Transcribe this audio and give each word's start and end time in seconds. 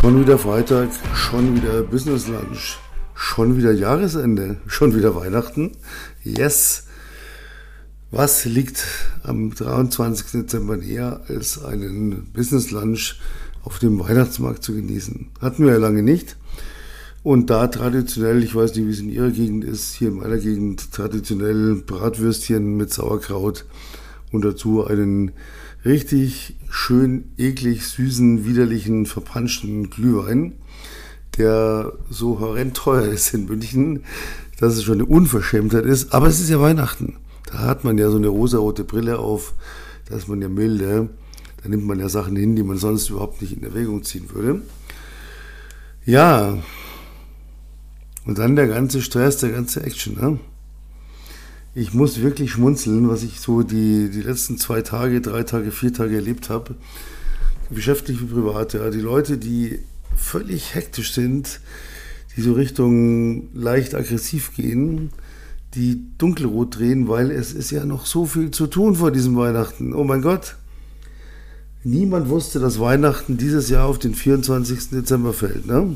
Schon 0.00 0.20
wieder 0.20 0.38
Freitag, 0.38 0.90
schon 1.12 1.56
wieder 1.56 1.82
Business 1.82 2.28
Lunch, 2.28 2.78
schon 3.16 3.56
wieder 3.56 3.72
Jahresende, 3.72 4.58
schon 4.68 4.94
wieder 4.94 5.16
Weihnachten. 5.16 5.72
Yes! 6.22 6.84
Was 8.12 8.44
liegt 8.44 8.84
am 9.24 9.52
23. 9.52 10.42
Dezember 10.42 10.76
näher, 10.76 11.22
als 11.26 11.64
einen 11.64 12.30
Business 12.32 12.70
Lunch 12.70 13.18
auf 13.64 13.80
dem 13.80 13.98
Weihnachtsmarkt 13.98 14.62
zu 14.62 14.72
genießen? 14.72 15.30
Hatten 15.40 15.64
wir 15.64 15.72
ja 15.72 15.78
lange 15.78 16.04
nicht. 16.04 16.36
Und 17.24 17.50
da 17.50 17.66
traditionell, 17.66 18.44
ich 18.44 18.54
weiß 18.54 18.76
nicht, 18.76 18.86
wie 18.86 18.92
es 18.92 19.00
in 19.00 19.10
Ihrer 19.10 19.32
Gegend 19.32 19.64
ist, 19.64 19.94
hier 19.94 20.08
in 20.08 20.18
meiner 20.18 20.38
Gegend 20.38 20.92
traditionell 20.92 21.74
Bratwürstchen 21.74 22.76
mit 22.76 22.92
Sauerkraut 22.92 23.66
und 24.30 24.44
dazu 24.44 24.86
einen 24.86 25.32
richtig 25.84 26.56
schön 26.70 27.32
eklig, 27.36 27.86
süßen, 27.86 28.44
widerlichen, 28.44 29.06
verpanschten 29.06 29.90
Glühwein, 29.90 30.54
der 31.36 31.92
so 32.10 32.40
horrend 32.40 32.76
teuer 32.76 33.06
ist 33.12 33.34
in 33.34 33.46
München, 33.46 34.04
dass 34.58 34.76
es 34.76 34.84
schon 34.84 34.94
eine 34.94 35.06
Unverschämtheit 35.06 35.84
ist. 35.84 36.12
Aber 36.12 36.26
es 36.26 36.40
ist 36.40 36.50
ja 36.50 36.60
Weihnachten. 36.60 37.16
Da 37.50 37.60
hat 37.60 37.84
man 37.84 37.96
ja 37.96 38.10
so 38.10 38.16
eine 38.16 38.28
rosarote 38.28 38.84
Brille 38.84 39.18
auf, 39.18 39.54
da 40.08 40.16
ist 40.16 40.28
man 40.28 40.42
ja 40.42 40.48
milde. 40.48 41.08
Da 41.62 41.68
nimmt 41.68 41.86
man 41.86 41.98
ja 41.98 42.08
Sachen 42.08 42.36
hin, 42.36 42.54
die 42.54 42.62
man 42.62 42.78
sonst 42.78 43.10
überhaupt 43.10 43.42
nicht 43.42 43.56
in 43.56 43.64
Erwägung 43.64 44.04
ziehen 44.04 44.30
würde. 44.32 44.62
Ja, 46.04 46.58
und 48.28 48.38
dann 48.38 48.56
der 48.56 48.68
ganze 48.68 49.00
Stress, 49.00 49.38
der 49.38 49.50
ganze 49.50 49.82
Action. 49.82 50.14
Ne? 50.14 50.38
Ich 51.78 51.94
muss 51.94 52.20
wirklich 52.20 52.50
schmunzeln, 52.50 53.08
was 53.08 53.22
ich 53.22 53.38
so 53.38 53.62
die, 53.62 54.10
die 54.10 54.22
letzten 54.22 54.58
zwei 54.58 54.82
Tage, 54.82 55.20
drei 55.20 55.44
Tage, 55.44 55.70
vier 55.70 55.92
Tage 55.92 56.16
erlebt 56.16 56.50
habe. 56.50 56.74
Geschäftlich 57.70 58.20
wie 58.20 58.26
privat, 58.26 58.72
ja. 58.72 58.90
Die 58.90 59.00
Leute, 59.00 59.38
die 59.38 59.78
völlig 60.16 60.74
hektisch 60.74 61.12
sind, 61.12 61.60
die 62.36 62.42
so 62.42 62.54
Richtung 62.54 63.54
leicht 63.54 63.94
aggressiv 63.94 64.56
gehen, 64.56 65.10
die 65.74 66.02
dunkelrot 66.18 66.78
drehen, 66.78 67.06
weil 67.06 67.30
es 67.30 67.52
ist 67.52 67.70
ja 67.70 67.84
noch 67.84 68.06
so 68.06 68.26
viel 68.26 68.50
zu 68.50 68.66
tun 68.66 68.96
vor 68.96 69.12
diesem 69.12 69.36
Weihnachten. 69.36 69.94
Oh 69.94 70.02
mein 70.02 70.22
Gott. 70.22 70.56
Niemand 71.84 72.28
wusste, 72.28 72.58
dass 72.58 72.80
Weihnachten 72.80 73.36
dieses 73.36 73.68
Jahr 73.68 73.86
auf 73.86 74.00
den 74.00 74.16
24. 74.16 74.90
Dezember 74.90 75.32
fällt. 75.32 75.66
Ne? 75.66 75.94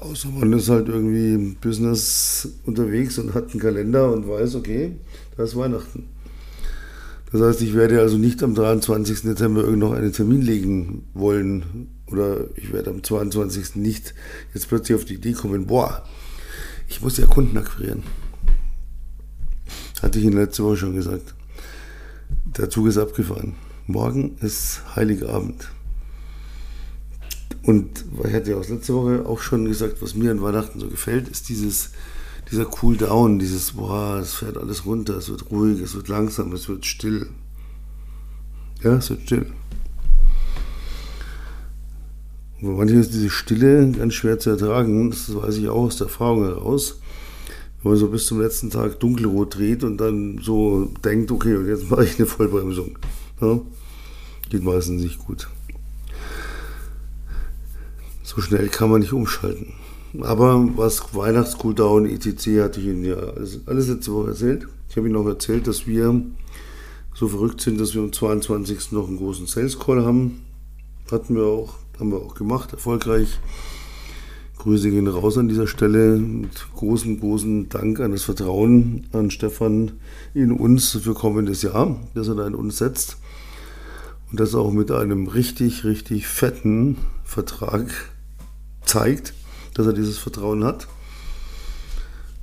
Außer 0.00 0.28
man 0.28 0.52
ist 0.52 0.68
halt 0.68 0.88
irgendwie 0.88 1.56
Business 1.60 2.48
unterwegs 2.64 3.18
und 3.18 3.34
hat 3.34 3.50
einen 3.50 3.60
Kalender 3.60 4.12
und 4.12 4.28
weiß, 4.28 4.54
okay, 4.54 4.96
da 5.36 5.42
ist 5.42 5.56
Weihnachten. 5.56 6.04
Das 7.32 7.42
heißt, 7.42 7.62
ich 7.62 7.74
werde 7.74 8.00
also 8.00 8.16
nicht 8.16 8.42
am 8.42 8.54
23. 8.54 9.22
Dezember 9.22 9.62
irgend 9.62 9.80
noch 9.80 9.92
einen 9.92 10.12
Termin 10.12 10.40
legen 10.40 11.04
wollen 11.14 11.88
oder 12.06 12.44
ich 12.56 12.72
werde 12.72 12.90
am 12.90 13.02
22. 13.02 13.76
nicht 13.76 14.14
jetzt 14.54 14.68
plötzlich 14.68 14.96
auf 14.96 15.04
die 15.04 15.14
Idee 15.14 15.32
kommen, 15.32 15.66
boah, 15.66 16.04
ich 16.88 17.02
muss 17.02 17.18
ja 17.18 17.26
Kunden 17.26 17.58
akquirieren. 17.58 18.02
Hatte 20.00 20.18
ich 20.18 20.24
Ihnen 20.24 20.36
letzte 20.36 20.64
Woche 20.64 20.76
schon 20.76 20.94
gesagt. 20.94 21.34
Der 22.56 22.70
Zug 22.70 22.86
ist 22.86 22.98
abgefahren. 22.98 23.56
Morgen 23.86 24.36
ist 24.40 24.82
Heiligabend. 24.96 25.68
Und 27.68 28.06
ich 28.24 28.32
hatte 28.32 28.52
ja 28.52 28.56
auch 28.56 28.66
letzte 28.66 28.94
Woche 28.94 29.26
auch 29.26 29.40
schon 29.40 29.66
gesagt, 29.66 30.00
was 30.00 30.14
mir 30.14 30.30
an 30.30 30.40
Weihnachten 30.40 30.80
so 30.80 30.88
gefällt, 30.88 31.28
ist 31.28 31.50
dieses, 31.50 31.90
dieser 32.50 32.66
Cool 32.82 32.96
Down, 32.96 33.38
dieses, 33.38 33.72
boah, 33.72 34.20
es 34.22 34.36
fährt 34.36 34.56
alles 34.56 34.86
runter, 34.86 35.18
es 35.18 35.28
wird 35.28 35.50
ruhig, 35.50 35.78
es 35.82 35.94
wird 35.94 36.08
langsam, 36.08 36.54
es 36.54 36.66
wird 36.70 36.86
still. 36.86 37.26
Ja, 38.82 38.94
es 38.94 39.10
wird 39.10 39.20
still. 39.20 39.52
Und 42.62 42.70
bei 42.70 42.74
manchen 42.74 43.00
ist 43.00 43.12
diese 43.12 43.28
Stille 43.28 43.92
ganz 43.92 44.14
schwer 44.14 44.38
zu 44.38 44.48
ertragen, 44.48 45.10
das 45.10 45.34
weiß 45.34 45.58
ich 45.58 45.68
auch 45.68 45.82
aus 45.82 45.98
der 45.98 46.06
Erfahrung 46.06 46.44
heraus. 46.44 47.02
Wenn 47.82 47.92
man 47.92 48.00
so 48.00 48.08
bis 48.08 48.24
zum 48.24 48.40
letzten 48.40 48.70
Tag 48.70 48.98
dunkelrot 48.98 49.58
dreht 49.58 49.84
und 49.84 49.98
dann 49.98 50.38
so 50.42 50.90
denkt, 51.04 51.30
okay, 51.30 51.56
und 51.56 51.68
jetzt 51.68 51.90
mache 51.90 52.06
ich 52.06 52.18
eine 52.18 52.24
Vollbremsung. 52.24 52.98
Ja? 53.42 53.60
Geht 54.48 54.64
meistens 54.64 55.02
nicht 55.02 55.18
gut. 55.18 55.48
So 58.28 58.42
schnell 58.42 58.68
kann 58.68 58.90
man 58.90 59.00
nicht 59.00 59.14
umschalten. 59.14 59.72
Aber 60.20 60.68
was 60.76 61.14
Weihnachtscooldown, 61.14 62.04
etc. 62.04 62.60
hatte 62.60 62.78
ich 62.78 62.88
Ihnen 62.88 63.02
ja 63.02 63.16
alles, 63.16 63.60
alles 63.64 63.88
letzte 63.88 64.12
Woche 64.12 64.28
erzählt. 64.28 64.68
Ich 64.90 64.98
habe 64.98 65.08
Ihnen 65.08 65.16
auch 65.16 65.26
erzählt, 65.26 65.66
dass 65.66 65.86
wir 65.86 66.20
so 67.14 67.28
verrückt 67.28 67.62
sind, 67.62 67.80
dass 67.80 67.94
wir 67.94 68.02
am 68.02 68.12
22. 68.12 68.92
noch 68.92 69.08
einen 69.08 69.16
großen 69.16 69.46
Sales 69.46 69.78
Call 69.78 70.04
haben. 70.04 70.42
Hatten 71.10 71.36
wir 71.36 71.44
auch, 71.44 71.76
haben 71.98 72.10
wir 72.10 72.18
auch 72.18 72.34
gemacht, 72.34 72.74
erfolgreich. 72.74 73.40
Grüße 74.58 74.90
gehen 74.90 75.08
raus 75.08 75.38
an 75.38 75.48
dieser 75.48 75.66
Stelle 75.66 76.18
mit 76.18 76.66
großem, 76.76 77.20
großem 77.20 77.70
Dank 77.70 77.98
an 77.98 78.12
das 78.12 78.24
Vertrauen 78.24 79.06
an 79.12 79.30
Stefan 79.30 79.92
in 80.34 80.52
uns 80.52 80.90
für 81.02 81.14
kommendes 81.14 81.62
Jahr, 81.62 81.98
dass 82.12 82.28
er 82.28 82.34
da 82.34 82.46
in 82.46 82.54
uns 82.54 82.76
setzt. 82.76 83.16
Und 84.30 84.38
das 84.38 84.54
auch 84.54 84.70
mit 84.70 84.90
einem 84.90 85.28
richtig, 85.28 85.84
richtig 85.84 86.26
fetten 86.26 86.98
Vertrag 87.24 87.86
zeigt, 88.88 89.34
dass 89.74 89.86
er 89.86 89.92
dieses 89.92 90.18
Vertrauen 90.18 90.64
hat. 90.64 90.88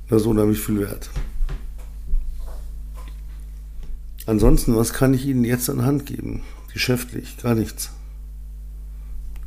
Das 0.10 0.22
ist 0.22 0.28
unheimlich 0.28 0.60
viel 0.60 0.80
wert. 0.80 1.10
Ansonsten, 4.28 4.76
was 4.76 4.94
kann 4.94 5.14
ich 5.14 5.26
Ihnen 5.26 5.44
jetzt 5.44 5.70
an 5.70 5.84
Hand 5.84 6.06
geben? 6.06 6.42
Geschäftlich, 6.74 7.38
gar 7.38 7.56
nichts. 7.56 7.92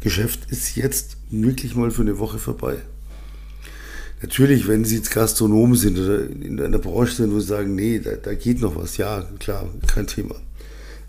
Geschäft 0.01 0.51
ist 0.51 0.77
jetzt 0.77 1.17
wirklich 1.31 1.75
mal 1.75 1.91
für 1.91 2.03
eine 2.03 2.19
Woche 2.19 2.39
vorbei. 2.39 2.77
Natürlich, 4.23 4.67
wenn 4.67 4.85
Sie 4.85 4.97
jetzt 4.97 5.11
Gastronom 5.11 5.75
sind 5.77 5.99
oder 5.99 6.29
in 6.29 6.61
einer 6.61 6.79
Branche 6.79 7.15
sind, 7.15 7.33
wo 7.33 7.41
Sie 7.41 7.47
sagen, 7.47 7.75
nee, 7.75 7.99
da, 7.99 8.13
da 8.15 8.35
geht 8.35 8.61
noch 8.61 8.77
was, 8.77 8.97
ja, 8.97 9.27
klar, 9.39 9.69
kein 9.87 10.07
Thema. 10.07 10.35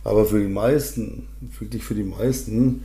Aber 0.04 0.26
für 0.26 0.40
die 0.40 0.48
meisten, 0.48 1.28
wirklich 1.60 1.84
für 1.84 1.96
die 1.96 2.04
meisten, 2.04 2.84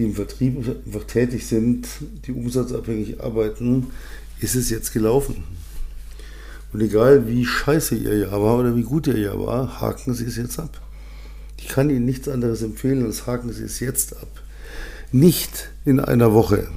die 0.00 0.06
im 0.06 0.14
Vertrieb 0.14 0.64
tätig 1.08 1.46
sind, 1.46 1.86
die 2.24 2.32
umsatzabhängig 2.32 3.22
arbeiten, 3.22 3.88
ist 4.40 4.54
es 4.54 4.70
jetzt 4.70 4.94
gelaufen. 4.94 5.44
Und 6.72 6.80
egal 6.80 7.28
wie 7.28 7.44
scheiße 7.44 7.96
ihr 7.96 8.16
Jahr 8.20 8.42
war 8.42 8.60
oder 8.60 8.74
wie 8.74 8.82
gut 8.82 9.08
ihr 9.08 9.18
Jahr 9.18 9.38
war, 9.38 9.82
haken 9.82 10.14
Sie 10.14 10.24
es 10.24 10.36
jetzt 10.36 10.58
ab. 10.58 10.80
Ich 11.58 11.68
kann 11.68 11.90
Ihnen 11.90 12.06
nichts 12.06 12.28
anderes 12.30 12.62
empfehlen, 12.62 13.04
als 13.04 13.26
haken 13.26 13.52
Sie 13.52 13.64
es 13.64 13.78
jetzt 13.80 14.16
ab. 14.16 14.28
Nicht 15.12 15.70
in 15.84 16.00
einer 16.00 16.32
Woche. 16.32 16.68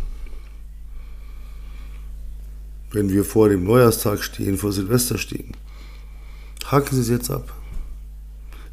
Wenn 2.92 3.10
wir 3.10 3.24
vor 3.24 3.48
dem 3.48 3.64
Neujahrstag 3.64 4.22
stehen, 4.22 4.58
vor 4.58 4.74
Silvester 4.74 5.18
stehen. 5.18 5.54
Haken 6.66 6.96
Sie 6.96 7.02
es 7.02 7.10
jetzt 7.10 7.32
ab. 7.32 7.54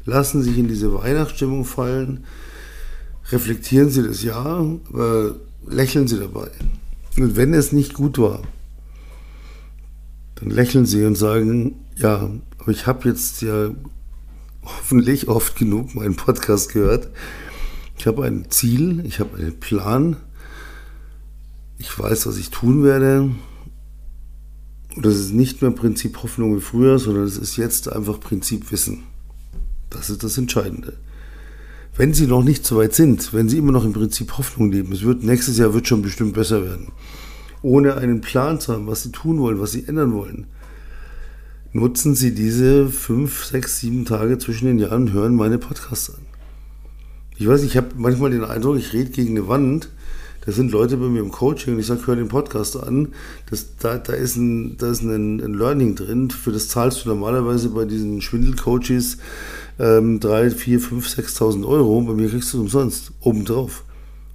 Lassen 0.03 0.43
Sie 0.43 0.49
sich 0.49 0.59
in 0.59 0.67
diese 0.67 0.93
Weihnachtsstimmung 0.93 1.63
fallen 1.63 2.25
reflektieren 3.31 3.89
Sie 3.89 4.03
das 4.03 4.23
Jahr, 4.23 4.77
aber 4.89 5.35
lächeln 5.67 6.07
Sie 6.07 6.19
dabei. 6.19 6.49
Und 7.17 7.35
wenn 7.35 7.53
es 7.53 7.71
nicht 7.71 7.93
gut 7.93 8.17
war, 8.17 8.41
dann 10.35 10.49
lächeln 10.49 10.85
Sie 10.85 11.05
und 11.05 11.15
sagen, 11.15 11.75
ja, 11.97 12.31
aber 12.57 12.71
ich 12.71 12.87
habe 12.87 13.07
jetzt 13.07 13.41
ja 13.41 13.71
hoffentlich 14.63 15.27
oft 15.27 15.55
genug 15.55 15.95
meinen 15.95 16.15
Podcast 16.15 16.71
gehört. 16.73 17.09
Ich 17.97 18.07
habe 18.07 18.23
ein 18.23 18.49
Ziel, 18.49 19.05
ich 19.05 19.19
habe 19.19 19.37
einen 19.37 19.59
Plan, 19.59 20.17
ich 21.77 21.97
weiß, 21.97 22.27
was 22.27 22.37
ich 22.37 22.49
tun 22.49 22.83
werde. 22.83 23.31
Und 24.95 25.05
das 25.05 25.15
ist 25.15 25.31
nicht 25.31 25.61
mehr 25.61 25.71
Prinzip 25.71 26.21
Hoffnung 26.21 26.55
wie 26.55 26.61
früher, 26.61 26.99
sondern 26.99 27.23
es 27.23 27.37
ist 27.37 27.55
jetzt 27.57 27.91
einfach 27.91 28.19
Prinzip 28.19 28.71
Wissen. 28.71 29.03
Das 29.89 30.09
ist 30.09 30.23
das 30.23 30.37
Entscheidende 30.37 30.97
wenn 31.95 32.13
sie 32.13 32.27
noch 32.27 32.43
nicht 32.43 32.65
so 32.65 32.77
weit 32.77 32.93
sind, 32.93 33.33
wenn 33.33 33.49
sie 33.49 33.57
immer 33.57 33.71
noch 33.71 33.85
im 33.85 33.93
Prinzip 33.93 34.37
Hoffnung 34.37 34.71
leben, 34.71 34.93
es 34.93 35.03
wird 35.03 35.23
nächstes 35.23 35.57
Jahr 35.57 35.73
wird 35.73 35.87
schon 35.87 36.01
bestimmt 36.01 36.33
besser 36.33 36.63
werden, 36.63 36.87
ohne 37.61 37.95
einen 37.95 38.21
Plan 38.21 38.59
zu 38.59 38.73
haben, 38.73 38.87
was 38.87 39.03
sie 39.03 39.11
tun 39.11 39.39
wollen, 39.39 39.59
was 39.59 39.73
sie 39.73 39.87
ändern 39.87 40.13
wollen, 40.13 40.47
nutzen 41.73 42.15
sie 42.15 42.33
diese 42.33 42.89
fünf, 42.89 43.45
sechs, 43.45 43.79
sieben 43.79 44.05
Tage 44.05 44.37
zwischen 44.37 44.65
den 44.65 44.79
Jahren 44.79 45.03
und 45.03 45.13
hören 45.13 45.35
meine 45.35 45.57
Podcasts 45.57 46.09
an. 46.09 46.21
Ich 47.37 47.47
weiß, 47.47 47.63
ich 47.63 47.75
habe 47.75 47.89
manchmal 47.95 48.31
den 48.31 48.43
Eindruck, 48.43 48.77
ich 48.77 48.93
rede 48.93 49.09
gegen 49.09 49.31
eine 49.31 49.47
Wand. 49.47 49.89
Da 50.43 50.51
sind 50.51 50.71
Leute 50.71 50.97
bei 50.97 51.05
mir 51.05 51.21
im 51.21 51.31
Coaching 51.31 51.75
und 51.75 51.79
ich 51.79 51.85
sage, 51.85 52.07
hör 52.07 52.15
den 52.15 52.27
Podcast 52.27 52.75
an. 52.75 53.09
Das, 53.49 53.77
da, 53.77 53.97
da 53.97 54.13
ist, 54.13 54.37
ein, 54.37 54.75
da 54.77 54.89
ist 54.89 55.03
ein, 55.03 55.39
ein 55.39 55.53
Learning 55.53 55.95
drin. 55.95 56.31
Für 56.31 56.51
das 56.51 56.67
zahlst 56.67 57.05
du 57.05 57.09
normalerweise 57.09 57.69
bei 57.69 57.85
diesen 57.85 58.21
Schwindelcoaches 58.21 59.17
ähm, 59.77 60.19
3, 60.19 60.49
4, 60.49 60.79
5, 60.79 61.07
6.000 61.07 61.67
Euro. 61.67 62.01
Bei 62.01 62.13
mir 62.13 62.27
kriegst 62.27 62.53
du 62.53 62.57
es 62.57 62.61
umsonst, 62.61 63.11
obendrauf. 63.21 63.83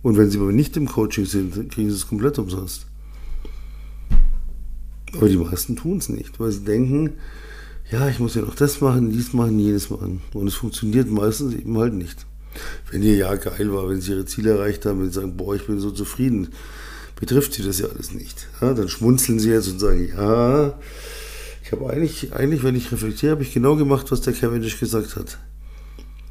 Und 0.03 0.17
wenn 0.17 0.31
sie 0.31 0.39
aber 0.39 0.53
nicht 0.53 0.77
im 0.77 0.87
Coaching 0.87 1.25
sind, 1.25 1.55
kriegen 1.73 1.91
sie 1.91 1.97
es 1.97 2.07
komplett 2.07 2.39
umsonst. 2.39 2.87
Aber 5.13 5.29
die 5.29 5.37
meisten 5.37 5.75
tun 5.75 5.99
es 5.99 6.09
nicht, 6.09 6.39
weil 6.39 6.53
sie 6.53 6.65
denken, 6.65 7.15
ja, 7.91 8.09
ich 8.09 8.21
muss 8.21 8.35
ja 8.37 8.43
noch 8.43 8.55
das 8.55 8.81
machen, 8.81 9.11
dies 9.11 9.33
machen, 9.33 9.59
jenes 9.59 9.91
machen. 9.91 10.21
Und 10.35 10.47
es 10.47 10.55
funktioniert 10.55 11.11
meistens 11.11 11.55
eben 11.55 11.77
halt 11.79 11.95
nicht. 11.95 12.27
Wenn 12.91 13.03
ihr 13.03 13.17
Jahr 13.17 13.37
geil 13.37 13.73
war, 13.73 13.89
wenn 13.89 14.01
sie 14.01 14.13
ihre 14.13 14.25
Ziele 14.25 14.53
erreicht 14.53 14.87
haben, 14.87 15.01
wenn 15.01 15.09
sie 15.09 15.21
sagen, 15.21 15.37
boah, 15.37 15.55
ich 15.55 15.67
bin 15.67 15.81
so 15.81 15.91
zufrieden, 15.91 16.49
betrifft 17.19 17.55
sie 17.55 17.63
das 17.63 17.79
ja 17.79 17.89
alles 17.89 18.13
nicht. 18.13 18.47
Ja, 18.61 18.75
dann 18.75 18.89
schmunzeln 18.89 19.39
sie 19.39 19.51
jetzt 19.51 19.69
und 19.69 19.79
sagen, 19.79 20.09
ja, 20.09 20.79
ich 21.65 21.73
habe 21.73 21.91
eigentlich, 21.91 22.33
eigentlich, 22.33 22.63
wenn 22.63 22.77
ich 22.77 22.93
reflektiere, 22.93 23.33
habe 23.33 23.43
ich 23.43 23.53
genau 23.53 23.77
gemacht, 23.77 24.13
was 24.13 24.21
der 24.21 24.33
Cavendish 24.33 24.79
gesagt 24.79 25.17
hat. 25.17 25.39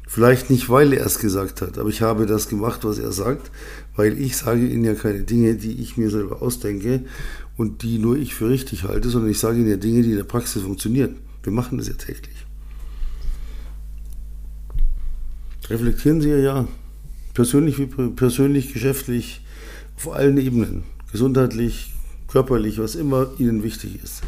Vielleicht 0.08 0.48
nicht, 0.48 0.70
weil 0.70 0.94
er 0.94 1.04
es 1.04 1.18
gesagt 1.18 1.60
hat, 1.60 1.76
aber 1.76 1.90
ich 1.90 2.00
habe 2.00 2.24
das 2.24 2.48
gemacht, 2.48 2.84
was 2.84 2.98
er 2.98 3.12
sagt, 3.12 3.50
weil 3.96 4.18
ich 4.18 4.36
sage 4.36 4.66
Ihnen 4.66 4.84
ja 4.84 4.94
keine 4.94 5.22
Dinge, 5.22 5.56
die 5.56 5.82
ich 5.82 5.98
mir 5.98 6.08
selber 6.10 6.40
ausdenke 6.40 7.02
und 7.56 7.82
die 7.82 7.98
nur 7.98 8.16
ich 8.16 8.34
für 8.34 8.48
richtig 8.48 8.84
halte, 8.84 9.10
sondern 9.10 9.30
ich 9.30 9.38
sage 9.38 9.58
Ihnen 9.58 9.68
ja 9.68 9.76
Dinge, 9.76 10.02
die 10.02 10.12
in 10.12 10.16
der 10.16 10.24
Praxis 10.24 10.62
funktionieren. 10.62 11.16
Wir 11.42 11.52
machen 11.52 11.76
das 11.76 11.88
ja 11.88 11.94
täglich. 11.94 12.46
Reflektieren 15.68 16.20
Sie 16.20 16.30
ja. 16.30 16.66
Persönlich 17.34 17.78
wie 17.78 17.86
persönlich, 17.86 18.72
geschäftlich, 18.72 19.42
auf 19.96 20.12
allen 20.12 20.38
Ebenen. 20.38 20.84
Gesundheitlich, 21.12 21.92
körperlich, 22.28 22.78
was 22.78 22.94
immer 22.94 23.28
Ihnen 23.38 23.62
wichtig 23.62 24.02
ist. 24.02 24.22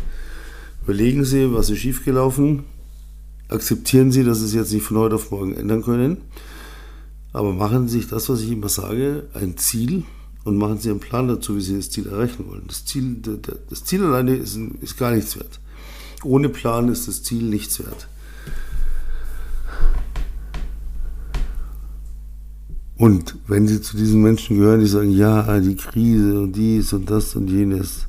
Überlegen 0.84 1.24
Sie, 1.24 1.52
was 1.52 1.70
ist 1.70 1.78
schiefgelaufen. 1.78 2.64
Akzeptieren 3.48 4.12
Sie, 4.12 4.24
dass 4.24 4.40
Sie 4.40 4.46
es 4.46 4.54
jetzt 4.54 4.72
nicht 4.72 4.84
von 4.84 4.98
heute 4.98 5.14
auf 5.14 5.30
morgen 5.30 5.54
ändern 5.54 5.82
können. 5.82 6.18
Aber 7.32 7.52
machen 7.52 7.88
Sie 7.88 7.98
sich 7.98 8.08
das, 8.08 8.28
was 8.28 8.40
ich 8.40 8.50
immer 8.50 8.68
sage, 8.68 9.28
ein 9.34 9.56
Ziel 9.56 10.02
und 10.44 10.56
machen 10.56 10.78
Sie 10.78 10.90
einen 10.90 11.00
Plan 11.00 11.28
dazu, 11.28 11.56
wie 11.56 11.60
Sie 11.60 11.76
das 11.76 11.90
Ziel 11.90 12.06
erreichen 12.08 12.46
wollen. 12.48 12.64
Das 12.66 12.84
Ziel, 12.84 13.16
das 13.70 13.84
Ziel 13.84 14.02
alleine 14.02 14.34
ist, 14.34 14.58
ist 14.80 14.98
gar 14.98 15.12
nichts 15.12 15.36
wert. 15.36 15.60
Ohne 16.24 16.48
Plan 16.48 16.88
ist 16.88 17.06
das 17.06 17.22
Ziel 17.22 17.44
nichts 17.44 17.78
wert. 17.78 18.08
Und 22.98 23.36
wenn 23.46 23.68
Sie 23.68 23.80
zu 23.80 23.96
diesen 23.96 24.20
Menschen 24.22 24.58
gehören, 24.58 24.80
die 24.80 24.86
sagen, 24.86 25.12
ja, 25.12 25.60
die 25.60 25.76
Krise 25.76 26.40
und 26.40 26.52
dies 26.52 26.92
und 26.92 27.08
das 27.08 27.36
und 27.36 27.48
jenes, 27.48 28.08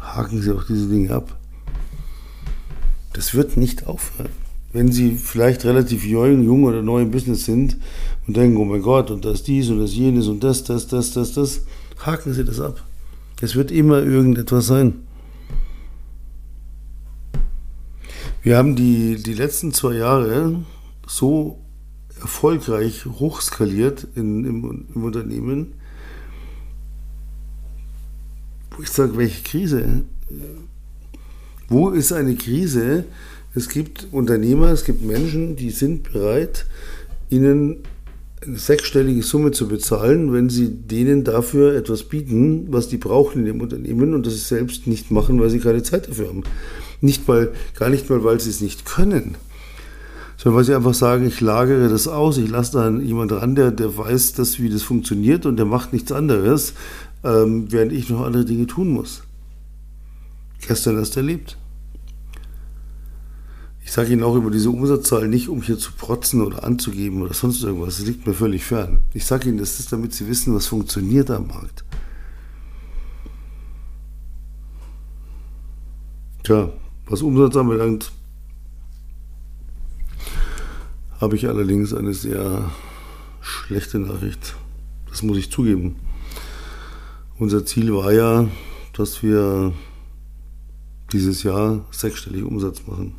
haken 0.00 0.40
Sie 0.40 0.50
auch 0.50 0.64
diese 0.64 0.88
Dinge 0.88 1.12
ab. 1.14 1.36
Das 3.12 3.34
wird 3.34 3.58
nicht 3.58 3.86
aufhören. 3.86 4.30
Wenn 4.72 4.90
Sie 4.90 5.12
vielleicht 5.16 5.66
relativ 5.66 6.06
jung, 6.06 6.42
jung 6.42 6.64
oder 6.64 6.80
neu 6.80 7.02
im 7.02 7.10
Business 7.10 7.44
sind 7.44 7.76
und 8.26 8.34
denken, 8.34 8.56
oh 8.56 8.64
mein 8.64 8.80
Gott, 8.80 9.10
und 9.10 9.26
das 9.26 9.42
dies 9.42 9.68
und 9.68 9.78
das 9.78 9.94
jenes 9.94 10.28
und 10.28 10.42
das, 10.42 10.64
das, 10.64 10.86
das, 10.86 11.12
das, 11.12 11.34
das, 11.34 11.60
haken 11.98 12.32
Sie 12.32 12.44
das 12.44 12.60
ab. 12.60 12.82
Es 13.42 13.54
wird 13.56 13.70
immer 13.70 13.98
irgendetwas 13.98 14.66
sein. 14.66 14.94
Wir 18.42 18.56
haben 18.56 18.74
die, 18.74 19.22
die 19.22 19.34
letzten 19.34 19.72
zwei 19.74 19.94
Jahre 19.94 20.62
so 21.06 21.58
erfolgreich 22.20 23.06
hochskaliert 23.06 24.06
in, 24.14 24.44
im, 24.44 24.86
im 24.94 25.04
Unternehmen, 25.04 25.74
wo 28.76 28.82
ich 28.82 28.90
sage, 28.90 29.16
welche 29.16 29.42
Krise? 29.42 30.02
Wo 31.68 31.90
ist 31.90 32.12
eine 32.12 32.34
Krise? 32.36 33.04
Es 33.54 33.68
gibt 33.68 34.08
Unternehmer, 34.12 34.68
es 34.68 34.84
gibt 34.84 35.02
Menschen, 35.02 35.56
die 35.56 35.70
sind 35.70 36.10
bereit, 36.10 36.66
ihnen 37.28 37.78
eine 38.40 38.58
sechsstellige 38.58 39.22
Summe 39.22 39.52
zu 39.52 39.68
bezahlen, 39.68 40.32
wenn 40.32 40.48
sie 40.48 40.70
denen 40.70 41.22
dafür 41.22 41.76
etwas 41.76 42.04
bieten, 42.04 42.72
was 42.72 42.88
die 42.88 42.96
brauchen 42.96 43.40
in 43.40 43.44
dem 43.44 43.60
Unternehmen 43.60 44.14
und 44.14 44.26
das 44.26 44.34
sie 44.34 44.40
selbst 44.40 44.86
nicht 44.86 45.10
machen, 45.10 45.40
weil 45.40 45.50
sie 45.50 45.60
keine 45.60 45.82
Zeit 45.82 46.08
dafür 46.08 46.28
haben. 46.28 46.42
Nicht 47.00 47.28
mal, 47.28 47.52
gar 47.78 47.90
nicht 47.90 48.08
mal, 48.10 48.24
weil 48.24 48.40
sie 48.40 48.50
es 48.50 48.60
nicht 48.60 48.84
können 48.84 49.36
sondern 50.42 50.58
weil 50.58 50.64
sie 50.64 50.74
einfach 50.74 50.94
sagen, 50.94 51.24
ich 51.24 51.40
lagere 51.40 51.88
das 51.88 52.08
aus, 52.08 52.36
ich 52.36 52.50
lasse 52.50 52.72
da 52.72 52.90
jemand 52.90 53.30
ran, 53.30 53.54
der, 53.54 53.70
der 53.70 53.96
weiß, 53.96 54.32
dass, 54.32 54.58
wie 54.58 54.68
das 54.68 54.82
funktioniert 54.82 55.46
und 55.46 55.56
der 55.56 55.66
macht 55.66 55.92
nichts 55.92 56.10
anderes, 56.10 56.74
ähm, 57.22 57.70
während 57.70 57.92
ich 57.92 58.10
noch 58.10 58.22
andere 58.22 58.44
Dinge 58.44 58.66
tun 58.66 58.90
muss. 58.90 59.22
Gestern 60.66 60.96
erst 60.98 61.16
erlebt. 61.16 61.58
Ich 63.84 63.92
sage 63.92 64.12
Ihnen 64.12 64.24
auch 64.24 64.34
über 64.34 64.50
diese 64.50 64.70
Umsatzzahl 64.70 65.28
nicht, 65.28 65.48
um 65.48 65.62
hier 65.62 65.78
zu 65.78 65.92
protzen 65.92 66.40
oder 66.40 66.64
anzugeben 66.64 67.22
oder 67.22 67.34
sonst 67.34 67.62
irgendwas. 67.62 67.98
Das 67.98 68.06
liegt 68.06 68.26
mir 68.26 68.34
völlig 68.34 68.64
fern. 68.64 68.98
Ich 69.14 69.24
sage 69.24 69.48
Ihnen, 69.48 69.58
das 69.58 69.78
ist, 69.78 69.92
damit 69.92 70.12
Sie 70.12 70.26
wissen, 70.26 70.56
was 70.56 70.66
funktioniert 70.66 71.30
am 71.30 71.46
Markt. 71.46 71.84
Tja, 76.42 76.72
was 77.06 77.22
Umsatz 77.22 77.54
anbelangt, 77.54 78.10
habe 81.22 81.36
ich 81.36 81.48
allerdings 81.48 81.94
eine 81.94 82.14
sehr 82.14 82.68
schlechte 83.40 84.00
Nachricht. 84.00 84.56
Das 85.08 85.22
muss 85.22 85.38
ich 85.38 85.52
zugeben. 85.52 85.94
Unser 87.38 87.64
Ziel 87.64 87.94
war 87.94 88.12
ja, 88.12 88.48
dass 88.92 89.22
wir 89.22 89.72
dieses 91.12 91.44
Jahr 91.44 91.84
sechsstellig 91.92 92.42
Umsatz 92.42 92.82
machen. 92.88 93.14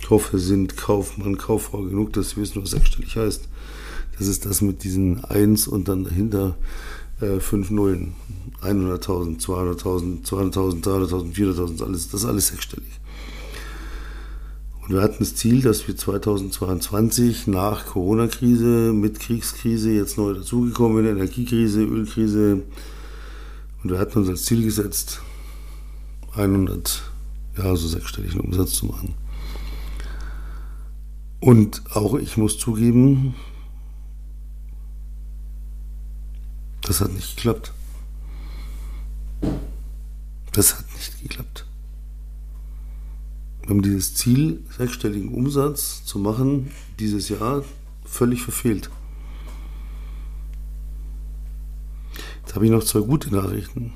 Ich 0.00 0.08
hoffe, 0.08 0.38
sind 0.38 0.78
Kaufmann, 0.78 1.36
Kauffrau 1.36 1.82
genug, 1.82 2.14
dass 2.14 2.30
Sie 2.30 2.36
wissen, 2.38 2.62
was 2.62 2.70
sechsstellig 2.70 3.16
heißt. 3.16 3.46
Das 4.18 4.26
ist 4.28 4.46
das 4.46 4.62
mit 4.62 4.82
diesen 4.82 5.22
1 5.26 5.68
und 5.68 5.88
dann 5.88 6.04
dahinter 6.04 6.56
äh, 7.20 7.38
5 7.38 7.68
Nullen. 7.68 8.14
100.000, 8.62 9.44
200.000, 9.44 10.24
200.000, 10.24 10.82
300.000, 10.82 11.34
400.000, 11.34 11.84
alles, 11.84 12.08
das 12.08 12.22
ist 12.22 12.26
alles 12.26 12.48
sechsstellig. 12.48 13.03
Und 14.84 14.92
wir 14.92 15.00
hatten 15.00 15.16
das 15.20 15.34
Ziel, 15.34 15.62
dass 15.62 15.88
wir 15.88 15.96
2022 15.96 17.46
nach 17.46 17.86
Corona-Krise, 17.86 18.92
mit 18.92 19.18
Kriegskrise, 19.18 19.90
jetzt 19.92 20.18
neu 20.18 20.34
dazugekommen, 20.34 21.06
Energiekrise, 21.06 21.82
Ölkrise, 21.82 22.62
und 23.82 23.90
wir 23.90 23.98
hatten 23.98 24.18
uns 24.18 24.28
als 24.28 24.44
Ziel 24.44 24.62
gesetzt, 24.62 25.22
100, 26.36 27.02
ja, 27.56 27.76
so 27.76 27.88
sechsstelligen 27.88 28.40
Umsatz 28.40 28.72
zu 28.72 28.86
machen. 28.86 29.14
Und 31.40 31.82
auch 31.94 32.14
ich 32.16 32.36
muss 32.36 32.58
zugeben, 32.58 33.34
das 36.82 37.00
hat 37.00 37.12
nicht 37.12 37.36
geklappt. 37.36 37.72
Das 40.52 40.78
hat 40.78 40.84
nicht 40.94 41.22
geklappt. 41.22 41.63
Wir 43.64 43.70
haben 43.70 43.82
dieses 43.82 44.14
Ziel, 44.14 44.62
sechsstelligen 44.76 45.30
Umsatz 45.30 46.04
zu 46.04 46.18
machen, 46.18 46.70
dieses 46.98 47.30
Jahr 47.30 47.64
völlig 48.04 48.42
verfehlt. 48.42 48.90
Jetzt 52.42 52.54
habe 52.54 52.66
ich 52.66 52.70
noch 52.70 52.84
zwei 52.84 53.00
gute 53.00 53.34
Nachrichten. 53.34 53.94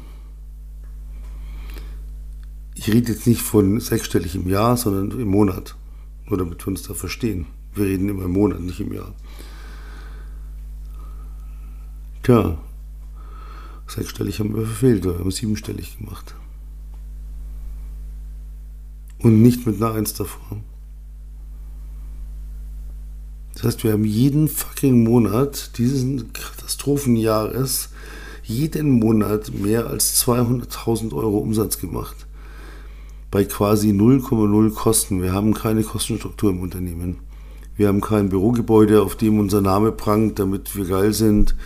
Ich 2.75 2.89
rede 2.89 3.13
jetzt 3.13 3.27
nicht 3.27 3.43
von 3.43 3.79
sechsstellig 3.79 4.35
im 4.37 4.49
Jahr, 4.49 4.79
sondern 4.79 5.21
im 5.21 5.29
Monat. 5.29 5.77
Nur 6.25 6.39
damit 6.39 6.65
wir 6.65 6.69
uns 6.69 6.85
da 6.85 6.95
verstehen. 6.95 7.45
Wir 7.75 7.85
reden 7.85 8.09
immer 8.09 8.25
im 8.25 8.33
Monat, 8.33 8.61
nicht 8.61 8.81
im 8.81 8.95
Jahr. 8.95 9.15
Tja, 12.23 12.57
sechsstellig 13.87 14.41
haben 14.41 14.57
wir 14.57 14.65
verfehlt, 14.65 15.05
wir 15.05 15.19
haben 15.19 15.31
siebenstellig 15.31 15.99
gemacht 15.99 16.35
und 19.23 19.43
nicht 19.43 19.67
mit 19.67 19.77
einer 19.77 19.95
Eins 19.95 20.15
davor. 20.15 20.59
Das 23.55 23.65
heißt, 23.65 23.85
wir 23.85 23.93
haben 23.93 24.05
jeden 24.05 24.47
fucking 24.47 25.03
Monat 25.03 25.79
dieses 25.79 26.05
Katastrophenjahres 26.33 27.91
jeden 28.45 28.91
Monat 28.91 29.53
mehr 29.53 29.89
als 29.89 30.25
200.000 30.25 31.13
Euro 31.13 31.39
Umsatz 31.39 31.81
gemacht. 31.81 32.27
Bei 33.31 33.45
quasi 33.45 33.91
0,0 33.91 34.73
Kosten. 34.73 35.21
Wir 35.21 35.33
haben 35.33 35.53
keine 35.55 35.83
Kostenstruktur 35.83 36.51
im 36.51 36.61
Unternehmen. 36.61 37.19
Wir 37.77 37.89
haben 37.89 38.01
kein 38.01 38.29
Bürogebäude, 38.29 39.03
auf 39.03 39.17
dem 39.17 39.39
unser 39.39 39.61
Name 39.61 39.93
prangt, 39.93 40.39
damit 40.39 40.75
wir 40.77 40.87
geil 40.87 41.13
sind. 41.13 41.57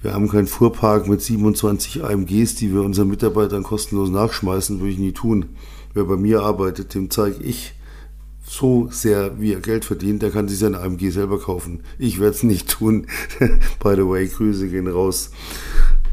Wir 0.00 0.14
haben 0.14 0.28
keinen 0.28 0.46
Fuhrpark 0.46 1.08
mit 1.08 1.20
27 1.20 2.02
AMGs, 2.04 2.54
die 2.54 2.72
wir 2.72 2.82
unseren 2.82 3.08
Mitarbeitern 3.08 3.62
kostenlos 3.62 4.10
nachschmeißen, 4.10 4.78
würde 4.78 4.92
ich 4.92 4.98
nie 4.98 5.12
tun 5.12 5.46
wer 5.94 6.04
bei 6.04 6.16
mir 6.16 6.42
arbeitet, 6.42 6.94
dem 6.94 7.10
zeige 7.10 7.42
ich 7.42 7.74
so 8.50 8.88
sehr, 8.90 9.40
wie 9.40 9.52
er 9.52 9.60
Geld 9.60 9.84
verdient, 9.84 10.22
der 10.22 10.30
kann 10.30 10.48
sich 10.48 10.58
sein 10.58 10.74
AMG 10.74 11.10
selber 11.10 11.38
kaufen. 11.38 11.82
Ich 11.98 12.18
werde 12.18 12.34
es 12.34 12.42
nicht 12.42 12.68
tun. 12.68 13.06
By 13.82 13.94
the 13.94 14.06
way, 14.06 14.26
Grüße 14.26 14.68
gehen 14.68 14.88
raus 14.88 15.30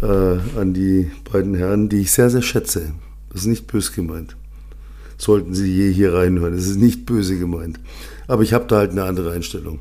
äh, 0.01 0.05
an 0.05 0.73
die 0.73 1.09
beiden 1.31 1.55
Herren, 1.55 1.89
die 1.89 2.01
ich 2.01 2.11
sehr, 2.11 2.29
sehr 2.29 2.43
schätze. 2.43 2.93
Das 3.29 3.41
ist 3.41 3.47
nicht 3.47 3.67
böse 3.67 3.91
gemeint. 3.93 4.35
Sollten 5.17 5.55
Sie 5.55 5.73
je 5.73 5.91
hier 5.91 6.13
reinhören. 6.13 6.53
Das 6.55 6.67
ist 6.67 6.77
nicht 6.77 7.05
böse 7.05 7.39
gemeint. 7.39 7.79
Aber 8.27 8.43
ich 8.43 8.53
habe 8.53 8.67
da 8.67 8.77
halt 8.77 8.91
eine 8.91 9.05
andere 9.05 9.31
Einstellung. 9.31 9.79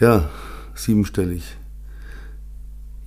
Ja, 0.00 0.30
siebenstellig. 0.74 1.44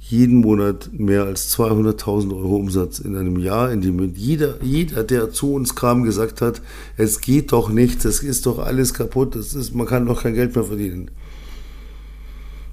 Jeden 0.07 0.41
Monat 0.41 0.91
mehr 0.93 1.23
als 1.23 1.57
200.000 1.57 2.35
Euro 2.35 2.57
Umsatz 2.57 2.99
in 2.99 3.15
einem 3.15 3.39
Jahr, 3.39 3.71
in 3.71 3.81
dem 3.81 4.13
jeder, 4.13 4.61
jeder, 4.61 5.03
der 5.03 5.31
zu 5.31 5.53
uns 5.53 5.73
kam, 5.73 6.03
gesagt 6.03 6.41
hat, 6.41 6.61
es 6.95 7.21
geht 7.21 7.51
doch 7.51 7.69
nichts, 7.69 8.05
es 8.05 8.21
ist 8.21 8.45
doch 8.45 8.59
alles 8.59 8.93
kaputt, 8.93 9.35
es 9.35 9.55
ist, 9.55 9.73
man 9.73 9.87
kann 9.87 10.05
doch 10.05 10.21
kein 10.21 10.35
Geld 10.35 10.53
mehr 10.53 10.63
verdienen. 10.63 11.09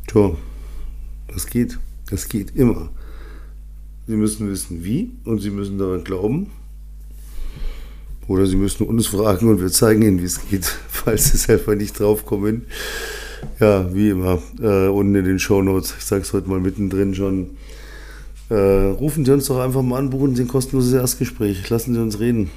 Tja, 0.08 0.32
das 1.32 1.46
geht, 1.46 1.78
das 2.10 2.28
geht 2.28 2.54
immer. 2.54 2.90
Sie 4.06 4.16
müssen 4.16 4.50
wissen, 4.50 4.84
wie 4.84 5.12
und 5.24 5.40
Sie 5.40 5.50
müssen 5.50 5.78
daran 5.78 6.04
glauben. 6.04 6.50
Oder 8.28 8.46
Sie 8.46 8.56
müssen 8.56 8.86
uns 8.86 9.06
fragen 9.06 9.48
und 9.48 9.60
wir 9.60 9.70
zeigen 9.70 10.02
Ihnen, 10.02 10.20
wie 10.20 10.26
es 10.26 10.48
geht, 10.50 10.64
falls 10.88 11.30
Sie 11.30 11.38
selber 11.38 11.76
nicht 11.76 11.98
draufkommen. 11.98 12.66
Ja, 13.58 13.92
wie 13.94 14.11
immer, 14.11 14.42
äh, 14.61 14.88
unten 14.88 15.14
in 15.14 15.25
den 15.25 15.38
Show 15.38 15.62
Notes. 15.62 15.94
Ich 15.99 16.04
sage 16.04 16.22
es 16.22 16.32
heute 16.32 16.49
mal 16.49 16.61
mittendrin 16.61 17.14
schon. 17.14 17.50
Äh, 18.49 18.54
rufen 18.54 19.25
Sie 19.25 19.32
uns 19.32 19.46
doch 19.46 19.61
einfach 19.61 19.82
mal 19.82 19.99
an, 19.99 20.11
buchen 20.11 20.34
Sie 20.34 20.42
ein 20.42 20.49
kostenloses 20.49 20.92
Erstgespräch. 20.92 21.68
Lassen 21.70 21.94
Sie 21.94 22.00
uns 22.00 22.20
reden. 22.20 22.50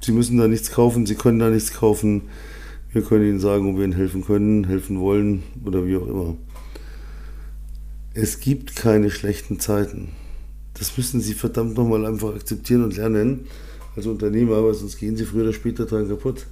Sie 0.00 0.12
müssen 0.12 0.38
da 0.38 0.48
nichts 0.48 0.70
kaufen, 0.72 1.06
Sie 1.06 1.14
können 1.14 1.38
da 1.38 1.50
nichts 1.50 1.74
kaufen. 1.74 2.22
Wir 2.92 3.02
können 3.02 3.28
Ihnen 3.28 3.40
sagen, 3.40 3.68
ob 3.68 3.76
wir 3.76 3.84
Ihnen 3.84 3.92
helfen 3.92 4.24
können, 4.24 4.64
helfen 4.64 4.98
wollen 4.98 5.42
oder 5.64 5.86
wie 5.86 5.96
auch 5.96 6.06
immer. 6.06 6.36
Es 8.14 8.40
gibt 8.40 8.74
keine 8.76 9.10
schlechten 9.10 9.60
Zeiten. 9.60 10.08
Das 10.74 10.96
müssen 10.96 11.20
Sie 11.20 11.34
verdammt 11.34 11.76
nochmal 11.76 12.06
einfach 12.06 12.34
akzeptieren 12.34 12.82
und 12.82 12.96
lernen 12.96 13.46
als 13.94 14.06
Unternehmer, 14.06 14.64
weil 14.64 14.74
sonst 14.74 14.98
gehen 14.98 15.16
Sie 15.16 15.24
früher 15.24 15.44
oder 15.44 15.52
später 15.52 15.86
dran 15.86 16.08
kaputt. 16.08 16.46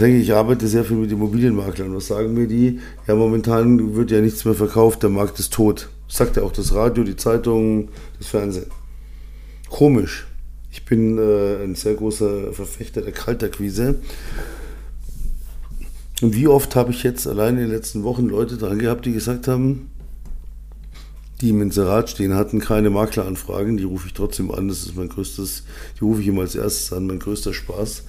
Ich 0.00 0.32
arbeite 0.32 0.68
sehr 0.68 0.84
viel 0.84 0.96
mit 0.96 1.10
Immobilienmaklern. 1.10 1.94
Was 1.94 2.06
sagen 2.06 2.34
mir 2.34 2.46
die? 2.46 2.78
Ja, 3.06 3.14
momentan 3.14 3.96
wird 3.96 4.10
ja 4.10 4.20
nichts 4.20 4.44
mehr 4.44 4.54
verkauft, 4.54 5.02
der 5.02 5.10
Markt 5.10 5.38
ist 5.40 5.52
tot. 5.52 5.88
Das 6.06 6.18
sagt 6.18 6.36
ja 6.36 6.42
auch 6.42 6.52
das 6.52 6.74
Radio, 6.74 7.02
die 7.04 7.16
Zeitung, 7.16 7.88
das 8.18 8.28
Fernsehen. 8.28 8.66
Komisch. 9.68 10.26
Ich 10.70 10.84
bin 10.84 11.18
äh, 11.18 11.64
ein 11.64 11.74
sehr 11.74 11.94
großer 11.94 12.52
Verfechter 12.52 13.02
der 13.02 13.12
Kaltakquise. 13.12 14.00
Und 16.22 16.34
wie 16.34 16.46
oft 16.48 16.76
habe 16.76 16.92
ich 16.92 17.02
jetzt 17.02 17.26
allein 17.26 17.54
in 17.56 17.62
den 17.62 17.70
letzten 17.70 18.04
Wochen 18.04 18.28
Leute 18.28 18.56
dran 18.56 18.78
gehabt, 18.78 19.06
die 19.06 19.12
gesagt 19.12 19.48
haben, 19.48 19.90
die 21.40 21.50
im 21.50 21.62
Inserat 21.62 22.10
stehen, 22.10 22.34
hatten 22.34 22.58
keine 22.58 22.90
Makleranfragen, 22.90 23.76
die 23.76 23.84
rufe 23.84 24.08
ich 24.08 24.14
trotzdem 24.14 24.50
an, 24.50 24.68
das 24.68 24.80
ist 24.80 24.96
mein 24.96 25.08
größtes, 25.08 25.64
die 25.98 26.04
rufe 26.04 26.20
ich 26.20 26.26
immer 26.26 26.42
als 26.42 26.56
erstes 26.56 26.92
an, 26.92 27.06
mein 27.06 27.20
größter 27.20 27.54
Spaß 27.54 28.02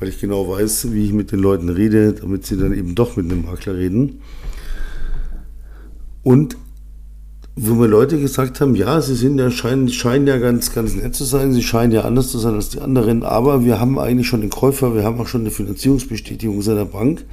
weil 0.00 0.08
ich 0.08 0.18
genau 0.18 0.48
weiß, 0.48 0.92
wie 0.92 1.04
ich 1.04 1.12
mit 1.12 1.30
den 1.30 1.40
Leuten 1.40 1.68
rede, 1.68 2.14
damit 2.14 2.46
sie 2.46 2.56
dann 2.56 2.72
eben 2.72 2.94
doch 2.94 3.16
mit 3.16 3.30
einem 3.30 3.44
Makler 3.44 3.76
reden. 3.76 4.20
Und 6.22 6.56
wo 7.54 7.74
mir 7.74 7.86
Leute 7.86 8.18
gesagt 8.18 8.60
haben, 8.62 8.74
ja, 8.74 9.02
sie 9.02 9.14
sind 9.14 9.38
ja, 9.38 9.50
scheinen, 9.50 9.90
scheinen 9.90 10.26
ja 10.26 10.38
ganz, 10.38 10.72
ganz 10.72 10.94
nett 10.94 11.14
zu 11.14 11.24
sein, 11.24 11.52
sie 11.52 11.62
scheinen 11.62 11.92
ja 11.92 12.02
anders 12.02 12.30
zu 12.30 12.38
sein 12.38 12.54
als 12.54 12.70
die 12.70 12.80
anderen, 12.80 13.22
aber 13.22 13.64
wir 13.64 13.78
haben 13.78 13.98
eigentlich 13.98 14.28
schon 14.28 14.40
den 14.40 14.48
Käufer, 14.48 14.94
wir 14.94 15.04
haben 15.04 15.20
auch 15.20 15.26
schon 15.26 15.42
eine 15.42 15.50
Finanzierungsbestätigung 15.50 16.62
seiner 16.62 16.86
Bank. 16.86 17.26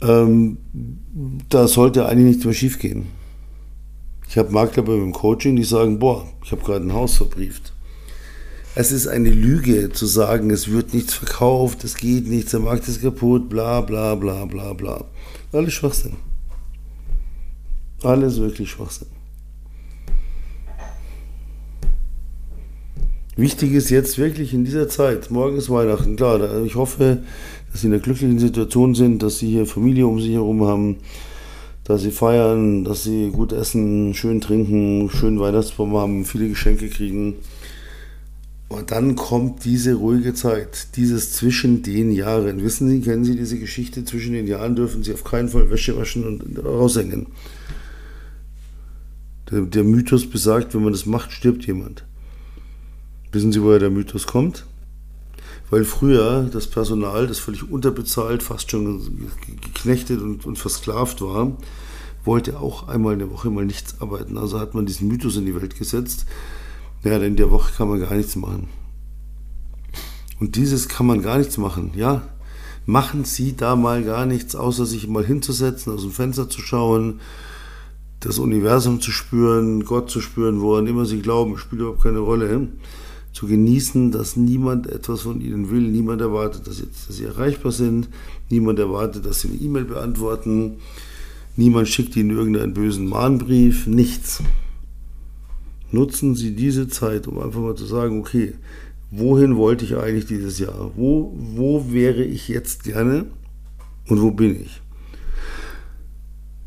Ähm, 0.00 0.56
da 1.48 1.68
sollte 1.68 2.06
eigentlich 2.06 2.26
nichts 2.26 2.44
mehr 2.44 2.54
schief 2.54 2.80
gehen. 2.80 3.06
Ich 4.28 4.36
habe 4.38 4.50
Makler 4.50 4.82
bei 4.82 4.96
meinem 4.96 5.12
Coaching, 5.12 5.54
die 5.54 5.62
sagen, 5.62 6.00
boah, 6.00 6.26
ich 6.42 6.50
habe 6.50 6.62
gerade 6.62 6.84
ein 6.84 6.92
Haus 6.92 7.16
verbrieft. 7.16 7.72
Es 8.74 8.90
ist 8.90 9.06
eine 9.06 9.28
Lüge 9.28 9.90
zu 9.90 10.06
sagen, 10.06 10.48
es 10.48 10.70
wird 10.70 10.94
nichts 10.94 11.12
verkauft, 11.12 11.84
es 11.84 11.94
geht 11.94 12.26
nichts, 12.26 12.52
der 12.52 12.60
Markt 12.60 12.88
ist 12.88 13.02
kaputt, 13.02 13.50
bla 13.50 13.82
bla 13.82 14.14
bla 14.14 14.46
bla 14.46 14.72
bla. 14.72 15.04
Alles 15.52 15.74
Schwachsinn. 15.74 16.16
Alles 18.02 18.38
wirklich 18.38 18.70
Schwachsinn. 18.70 19.08
Wichtig 23.36 23.72
ist 23.72 23.90
jetzt 23.90 24.16
wirklich 24.16 24.54
in 24.54 24.64
dieser 24.64 24.88
Zeit, 24.88 25.30
morgen 25.30 25.58
ist 25.58 25.68
Weihnachten, 25.68 26.16
klar, 26.16 26.64
ich 26.64 26.74
hoffe, 26.74 27.22
dass 27.70 27.82
Sie 27.82 27.88
in 27.88 27.92
einer 27.92 28.02
glücklichen 28.02 28.38
Situation 28.38 28.94
sind, 28.94 29.22
dass 29.22 29.38
Sie 29.38 29.50
hier 29.50 29.66
Familie 29.66 30.06
um 30.06 30.18
sich 30.18 30.32
herum 30.32 30.64
haben, 30.66 30.96
dass 31.84 32.02
Sie 32.02 32.10
feiern, 32.10 32.84
dass 32.84 33.04
Sie 33.04 33.30
gut 33.30 33.52
essen, 33.52 34.14
schön 34.14 34.40
trinken, 34.40 35.10
schön 35.10 35.38
Weihnachtsbaum 35.40 35.94
haben, 35.94 36.24
viele 36.24 36.48
Geschenke 36.48 36.88
kriegen. 36.88 37.36
Und 38.72 38.90
dann 38.90 39.16
kommt 39.16 39.64
diese 39.64 39.94
ruhige 39.94 40.32
Zeit, 40.32 40.96
dieses 40.96 41.32
zwischen 41.32 41.82
den 41.82 42.10
Jahren. 42.10 42.62
Wissen 42.62 42.88
Sie, 42.88 43.00
kennen 43.02 43.24
Sie 43.24 43.36
diese 43.36 43.58
Geschichte? 43.58 44.04
Zwischen 44.04 44.32
den 44.32 44.46
Jahren 44.46 44.74
dürfen 44.74 45.02
Sie 45.02 45.12
auf 45.12 45.24
keinen 45.24 45.50
Fall 45.50 45.70
Wäsche 45.70 45.96
waschen 45.96 46.24
und 46.24 46.64
raushängen. 46.64 47.26
Der, 49.50 49.60
der 49.62 49.84
Mythos 49.84 50.28
besagt, 50.28 50.74
wenn 50.74 50.82
man 50.82 50.92
das 50.92 51.04
macht, 51.04 51.32
stirbt 51.32 51.66
jemand. 51.66 52.04
Wissen 53.30 53.52
Sie, 53.52 53.62
woher 53.62 53.78
der 53.78 53.90
Mythos 53.90 54.26
kommt? 54.26 54.64
Weil 55.68 55.84
früher 55.84 56.48
das 56.50 56.66
Personal, 56.66 57.26
das 57.26 57.38
völlig 57.38 57.70
unterbezahlt, 57.70 58.42
fast 58.42 58.70
schon 58.70 59.28
geknechtet 59.60 60.20
und, 60.20 60.46
und 60.46 60.58
versklavt 60.58 61.20
war, 61.20 61.58
wollte 62.24 62.58
auch 62.58 62.88
einmal 62.88 63.12
in 63.14 63.18
der 63.18 63.30
Woche 63.30 63.50
mal 63.50 63.66
nichts 63.66 64.00
arbeiten. 64.00 64.38
Also 64.38 64.60
hat 64.60 64.74
man 64.74 64.86
diesen 64.86 65.08
Mythos 65.08 65.36
in 65.36 65.44
die 65.44 65.54
Welt 65.54 65.78
gesetzt 65.78 66.24
ja, 67.04 67.18
in 67.18 67.36
der 67.36 67.50
Woche 67.50 67.72
kann 67.76 67.88
man 67.88 68.00
gar 68.00 68.14
nichts 68.14 68.36
machen. 68.36 68.68
Und 70.38 70.56
dieses 70.56 70.88
kann 70.88 71.06
man 71.06 71.22
gar 71.22 71.38
nichts 71.38 71.58
machen, 71.58 71.92
ja. 71.94 72.22
Machen 72.84 73.24
Sie 73.24 73.56
da 73.56 73.76
mal 73.76 74.02
gar 74.02 74.26
nichts, 74.26 74.56
außer 74.56 74.86
sich 74.86 75.06
mal 75.06 75.24
hinzusetzen, 75.24 75.92
aus 75.92 76.02
dem 76.02 76.10
Fenster 76.10 76.48
zu 76.48 76.60
schauen, 76.60 77.20
das 78.18 78.38
Universum 78.38 79.00
zu 79.00 79.12
spüren, 79.12 79.84
Gott 79.84 80.10
zu 80.10 80.20
spüren, 80.20 80.60
woran 80.60 80.86
immer 80.86 81.04
Sie 81.04 81.20
glauben, 81.20 81.58
spielt 81.58 81.82
überhaupt 81.82 82.02
keine 82.02 82.18
Rolle. 82.18 82.68
Zu 83.32 83.46
genießen, 83.46 84.10
dass 84.10 84.36
niemand 84.36 84.86
etwas 84.86 85.22
von 85.22 85.40
Ihnen 85.40 85.70
will, 85.70 85.82
niemand 85.82 86.20
erwartet, 86.20 86.66
dass 86.66 86.76
Sie, 86.76 86.86
dass 86.86 87.16
Sie 87.16 87.24
erreichbar 87.24 87.72
sind, 87.72 88.08
niemand 88.50 88.78
erwartet, 88.78 89.26
dass 89.26 89.40
Sie 89.40 89.48
eine 89.48 89.58
E-Mail 89.58 89.84
beantworten, 89.84 90.78
niemand 91.56 91.88
schickt 91.88 92.16
Ihnen 92.16 92.30
irgendeinen 92.30 92.74
bösen 92.74 93.08
Mahnbrief, 93.08 93.86
nichts 93.86 94.42
nutzen 95.92 96.34
Sie 96.34 96.54
diese 96.54 96.88
Zeit, 96.88 97.26
um 97.26 97.38
einfach 97.38 97.60
mal 97.60 97.74
zu 97.74 97.86
sagen, 97.86 98.20
okay, 98.20 98.54
wohin 99.10 99.56
wollte 99.56 99.84
ich 99.84 99.96
eigentlich 99.96 100.26
dieses 100.26 100.58
Jahr? 100.58 100.90
Wo, 100.96 101.36
wo 101.36 101.92
wäre 101.92 102.24
ich 102.24 102.48
jetzt 102.48 102.84
gerne 102.84 103.26
und 104.08 104.20
wo 104.20 104.30
bin 104.30 104.60
ich? 104.60 104.80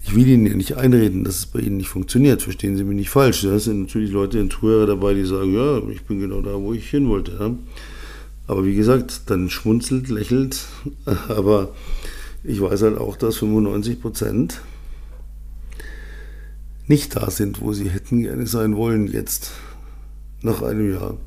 Ich 0.03 0.15
will 0.15 0.27
Ihnen 0.27 0.45
ja 0.45 0.53
nicht 0.53 0.77
einreden, 0.77 1.23
dass 1.23 1.39
es 1.39 1.45
bei 1.47 1.59
Ihnen 1.59 1.77
nicht 1.77 1.89
funktioniert. 1.89 2.43
Verstehen 2.43 2.77
Sie 2.77 2.83
mich 2.83 2.95
nicht 2.95 3.09
falsch. 3.09 3.41
Da 3.41 3.57
sind 3.57 3.81
natürlich 3.81 4.11
Leute 4.11 4.37
in 4.37 4.51
Zuhörer 4.51 4.85
dabei, 4.85 5.15
die 5.15 5.25
sagen, 5.25 5.53
ja, 5.53 5.81
ich 5.89 6.03
bin 6.03 6.19
genau 6.19 6.41
da, 6.41 6.53
wo 6.61 6.73
ich 6.73 6.87
hin 6.87 7.09
wollte. 7.09 7.57
Aber 8.45 8.65
wie 8.65 8.75
gesagt, 8.75 9.23
dann 9.25 9.49
schmunzelt, 9.49 10.09
lächelt. 10.09 10.63
Aber 11.27 11.73
ich 12.43 12.61
weiß 12.61 12.83
halt 12.83 12.99
auch, 12.99 13.17
dass 13.17 13.37
95 13.37 13.99
Prozent 13.99 14.61
nicht 16.87 17.15
da 17.15 17.29
sind, 17.29 17.61
wo 17.61 17.73
sie 17.73 17.89
hätten 17.89 18.21
gerne 18.21 18.47
sein 18.47 18.75
wollen 18.75 19.07
jetzt, 19.07 19.51
nach 20.41 20.61
einem 20.61 20.93
Jahr. 20.93 21.17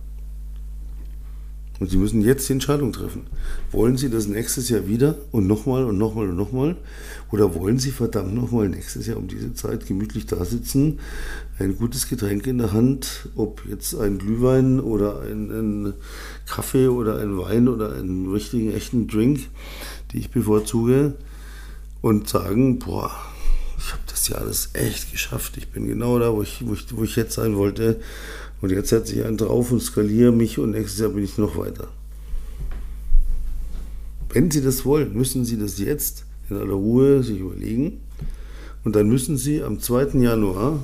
Und 1.80 1.90
sie 1.90 1.96
müssen 1.96 2.22
jetzt 2.22 2.48
die 2.48 2.54
Entscheidung 2.54 2.92
treffen. 2.92 3.22
Wollen 3.70 3.96
sie 3.96 4.10
das 4.10 4.26
nächstes 4.26 4.68
Jahr 4.68 4.88
wieder 4.88 5.16
und 5.30 5.46
nochmal 5.46 5.84
und 5.84 5.96
nochmal 5.96 6.28
und 6.28 6.36
nochmal? 6.36 6.76
Oder 7.30 7.54
wollen 7.54 7.78
sie 7.78 7.92
verdammt 7.92 8.34
nochmal 8.34 8.68
nächstes 8.68 9.06
Jahr 9.06 9.16
um 9.16 9.28
diese 9.28 9.54
Zeit 9.54 9.86
gemütlich 9.86 10.26
da 10.26 10.44
sitzen, 10.44 10.98
ein 11.58 11.76
gutes 11.76 12.08
Getränk 12.08 12.48
in 12.48 12.58
der 12.58 12.72
Hand, 12.72 13.28
ob 13.36 13.62
jetzt 13.68 13.94
ein 13.94 14.18
Glühwein 14.18 14.80
oder 14.80 15.20
ein, 15.20 15.50
ein 15.50 15.94
Kaffee 16.46 16.88
oder 16.88 17.18
ein 17.18 17.38
Wein 17.38 17.68
oder 17.68 17.94
einen 17.94 18.28
richtigen, 18.32 18.72
echten 18.72 19.06
Drink, 19.06 19.48
die 20.12 20.18
ich 20.18 20.30
bevorzuge, 20.30 21.14
und 22.00 22.28
sagen, 22.28 22.78
boah, 22.80 23.12
ich 23.78 23.92
habe 23.92 24.02
das 24.06 24.28
ja 24.28 24.36
alles 24.36 24.70
echt 24.74 25.12
geschafft. 25.12 25.56
Ich 25.56 25.68
bin 25.68 25.86
genau 25.86 26.18
da, 26.18 26.32
wo 26.32 26.42
ich, 26.42 26.66
wo 26.66 26.74
ich, 26.74 26.84
wo 26.96 27.04
ich 27.04 27.16
jetzt 27.16 27.34
sein 27.34 27.56
wollte. 27.56 28.00
Und 28.60 28.70
jetzt 28.70 28.88
setze 28.88 29.14
ich 29.14 29.24
einen 29.24 29.36
drauf 29.36 29.70
und 29.70 29.80
skaliere 29.80 30.32
mich 30.32 30.58
und 30.58 30.72
nächstes 30.72 31.00
Jahr 31.00 31.10
bin 31.10 31.24
ich 31.24 31.38
noch 31.38 31.56
weiter. 31.56 31.88
Wenn 34.30 34.50
Sie 34.50 34.60
das 34.60 34.84
wollen, 34.84 35.14
müssen 35.14 35.44
Sie 35.44 35.58
das 35.58 35.78
jetzt 35.78 36.24
in 36.50 36.56
aller 36.56 36.74
Ruhe 36.74 37.22
sich 37.22 37.38
überlegen. 37.38 38.00
Und 38.84 38.96
dann 38.96 39.08
müssen 39.08 39.36
Sie 39.36 39.62
am 39.62 39.80
2. 39.80 40.18
Januar 40.18 40.80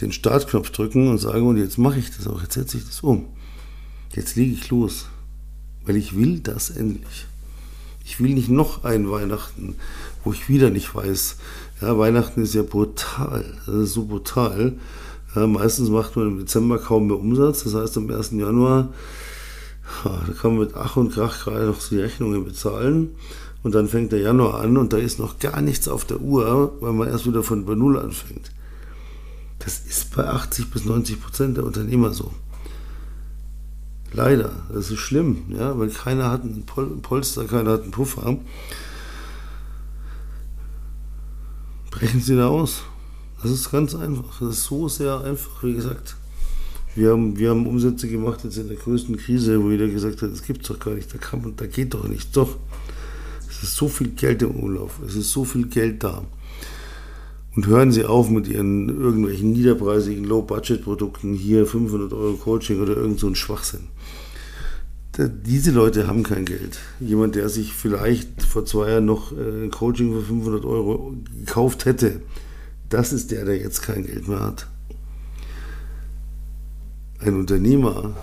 den 0.00 0.12
Startknopf 0.12 0.70
drücken 0.70 1.08
und 1.08 1.18
sagen, 1.18 1.46
und 1.46 1.56
jetzt 1.56 1.78
mache 1.78 1.98
ich 1.98 2.14
das 2.16 2.26
auch, 2.26 2.42
jetzt 2.42 2.54
setze 2.54 2.78
ich 2.78 2.84
das 2.84 3.00
um. 3.00 3.26
Jetzt 4.14 4.36
lege 4.36 4.52
ich 4.52 4.70
los, 4.70 5.06
weil 5.84 5.96
ich 5.96 6.16
will 6.16 6.40
das 6.40 6.70
endlich. 6.70 7.26
Ich 8.04 8.20
will 8.20 8.34
nicht 8.34 8.48
noch 8.48 8.84
ein 8.84 9.10
Weihnachten, 9.10 9.76
wo 10.24 10.32
ich 10.32 10.48
wieder 10.48 10.70
nicht 10.70 10.94
weiß, 10.94 11.36
ja, 11.80 11.98
Weihnachten 11.98 12.42
ist 12.42 12.54
ja 12.54 12.62
brutal. 12.62 13.44
Das 13.66 13.74
ist 13.74 13.94
so 13.94 14.04
brutal. 14.04 14.74
Ja, 15.34 15.46
meistens 15.46 15.90
macht 15.90 16.16
man 16.16 16.28
im 16.28 16.38
Dezember 16.38 16.78
kaum 16.78 17.06
mehr 17.06 17.18
Umsatz. 17.18 17.64
Das 17.64 17.74
heißt, 17.74 17.96
am 17.98 18.10
1. 18.10 18.32
Januar, 18.32 18.88
ja, 20.04 20.22
da 20.26 20.32
kann 20.32 20.56
man 20.56 20.66
mit 20.66 20.74
Ach 20.74 20.96
und 20.96 21.12
Krach 21.12 21.44
gerade 21.44 21.66
noch 21.66 21.78
die 21.88 22.00
Rechnungen 22.00 22.44
bezahlen. 22.44 23.10
Und 23.62 23.74
dann 23.74 23.88
fängt 23.88 24.12
der 24.12 24.20
Januar 24.20 24.60
an 24.60 24.76
und 24.76 24.92
da 24.92 24.98
ist 24.98 25.18
noch 25.18 25.38
gar 25.38 25.60
nichts 25.60 25.88
auf 25.88 26.04
der 26.04 26.20
Uhr, 26.20 26.74
weil 26.80 26.92
man 26.92 27.08
erst 27.08 27.26
wieder 27.26 27.42
von 27.42 27.64
bei 27.64 27.74
Null 27.74 27.98
anfängt. 27.98 28.52
Das 29.58 29.80
ist 29.80 30.14
bei 30.14 30.26
80 30.26 30.70
bis 30.70 30.84
90 30.84 31.20
Prozent 31.20 31.56
der 31.56 31.64
Unternehmer 31.64 32.12
so. 32.12 32.32
Leider, 34.12 34.50
das 34.72 34.90
ist 34.90 35.00
schlimm, 35.00 35.42
ja, 35.50 35.78
weil 35.78 35.90
keiner 35.90 36.30
hat 36.30 36.42
Pol 36.66 36.86
Polster, 37.02 37.44
keiner 37.44 37.72
hat 37.72 37.82
einen 37.82 37.90
Puffer. 37.90 38.36
Brechen 41.98 42.20
Sie 42.20 42.36
da 42.36 42.46
aus. 42.46 42.82
Das 43.42 43.50
ist 43.50 43.72
ganz 43.72 43.92
einfach. 43.96 44.38
Das 44.38 44.50
ist 44.50 44.64
so 44.64 44.88
sehr 44.88 45.20
einfach, 45.20 45.64
wie 45.64 45.74
gesagt. 45.74 46.14
Wir 46.94 47.10
haben, 47.10 47.36
wir 47.36 47.50
haben 47.50 47.66
Umsätze 47.66 48.08
gemacht 48.08 48.44
jetzt 48.44 48.56
in 48.56 48.68
der 48.68 48.76
größten 48.76 49.16
Krise, 49.16 49.60
wo 49.62 49.70
jeder 49.70 49.88
gesagt 49.88 50.22
hat, 50.22 50.30
das 50.30 50.42
gibt 50.42 50.62
es 50.62 50.68
doch 50.68 50.78
gar 50.78 50.94
nicht, 50.94 51.12
da, 51.12 51.18
kann 51.18 51.42
man, 51.42 51.56
da 51.56 51.66
geht 51.66 51.94
doch 51.94 52.06
nichts. 52.06 52.30
Doch, 52.32 52.56
es 53.48 53.62
ist 53.64 53.76
so 53.76 53.88
viel 53.88 54.08
Geld 54.08 54.42
im 54.42 54.52
Umlauf, 54.52 55.00
es 55.06 55.16
ist 55.16 55.32
so 55.32 55.44
viel 55.44 55.66
Geld 55.66 56.04
da. 56.04 56.22
Und 57.56 57.66
hören 57.66 57.90
Sie 57.90 58.04
auf 58.04 58.30
mit 58.30 58.46
Ihren 58.46 58.88
irgendwelchen 58.88 59.52
niederpreisigen 59.52 60.24
Low-Budget-Produkten, 60.24 61.34
hier 61.34 61.66
500 61.66 62.12
Euro 62.12 62.34
Coaching 62.34 62.80
oder 62.80 62.96
irgend 62.96 63.18
so 63.18 63.26
ein 63.26 63.34
Schwachsinn. 63.34 63.88
Diese 65.20 65.72
Leute 65.72 66.06
haben 66.06 66.22
kein 66.22 66.44
Geld. 66.44 66.78
Jemand, 67.00 67.34
der 67.34 67.48
sich 67.48 67.72
vielleicht 67.72 68.40
vor 68.44 68.64
zwei 68.64 68.92
Jahren 68.92 69.06
noch 69.06 69.32
äh, 69.32 69.64
ein 69.64 69.70
Coaching 69.72 70.12
für 70.12 70.22
500 70.22 70.64
Euro 70.64 71.16
gekauft 71.40 71.86
hätte, 71.86 72.20
das 72.88 73.12
ist 73.12 73.32
der, 73.32 73.44
der 73.44 73.58
jetzt 73.58 73.82
kein 73.82 74.06
Geld 74.06 74.28
mehr 74.28 74.38
hat. 74.38 74.68
Ein 77.18 77.34
Unternehmer 77.34 78.14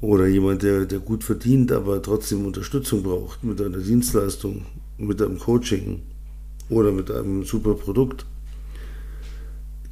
oder 0.00 0.26
jemand, 0.26 0.62
der, 0.62 0.86
der 0.86 1.00
gut 1.00 1.22
verdient, 1.22 1.70
aber 1.70 2.00
trotzdem 2.00 2.46
Unterstützung 2.46 3.02
braucht 3.02 3.44
mit 3.44 3.60
einer 3.60 3.76
Dienstleistung, 3.76 4.64
mit 4.96 5.20
einem 5.20 5.38
Coaching 5.38 6.00
oder 6.70 6.92
mit 6.92 7.10
einem 7.10 7.44
super 7.44 7.74
Produkt, 7.74 8.24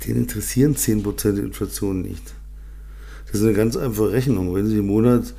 den 0.06 0.16
interessieren 0.16 0.74
10% 0.74 1.38
Inflation 1.38 2.00
nicht. 2.00 2.32
Das 3.30 3.40
ist 3.40 3.46
eine 3.46 3.56
ganz 3.56 3.76
einfache 3.76 4.10
Rechnung. 4.12 4.54
Wenn 4.54 4.66
Sie 4.66 4.78
im 4.78 4.86
Monat 4.86 5.34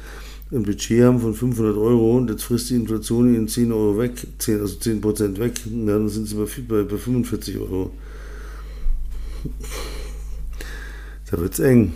ein 0.51 0.63
Budget 0.63 1.03
haben 1.03 1.19
von 1.19 1.33
500 1.33 1.75
Euro 1.77 2.17
und 2.17 2.29
jetzt 2.29 2.43
frisst 2.43 2.69
die 2.69 2.75
Inflation 2.75 3.33
Ihnen 3.33 3.47
10 3.47 3.71
Euro 3.71 3.97
weg, 3.97 4.13
10, 4.37 4.61
also 4.61 4.77
10 4.77 5.01
Prozent 5.01 5.39
weg, 5.39 5.53
dann 5.65 6.09
sind 6.09 6.27
Sie 6.27 6.35
bei, 6.35 6.83
bei 6.83 6.97
45 6.97 7.57
Euro. 7.57 7.91
Da 11.29 11.37
wird 11.39 11.53
es 11.53 11.59
eng. 11.59 11.93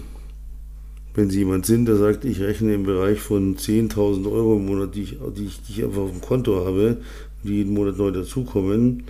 Wenn 1.13 1.29
Sie 1.29 1.39
jemand 1.39 1.65
sind, 1.65 1.85
der 1.85 1.95
sagt, 1.95 2.25
ich 2.25 2.41
rechne 2.41 2.73
im 2.73 2.83
Bereich 2.83 3.19
von 3.19 3.55
10.000 3.55 4.29
Euro 4.29 4.57
im 4.57 4.65
Monat, 4.65 4.95
die 4.95 5.03
ich, 5.03 5.17
die, 5.35 5.45
ich, 5.45 5.61
die 5.63 5.71
ich 5.73 5.83
einfach 5.83 6.01
auf 6.01 6.11
dem 6.11 6.21
Konto 6.21 6.65
habe, 6.65 6.97
die 7.43 7.53
jeden 7.53 7.73
Monat 7.73 7.97
neu 7.97 8.11
dazukommen, 8.11 9.03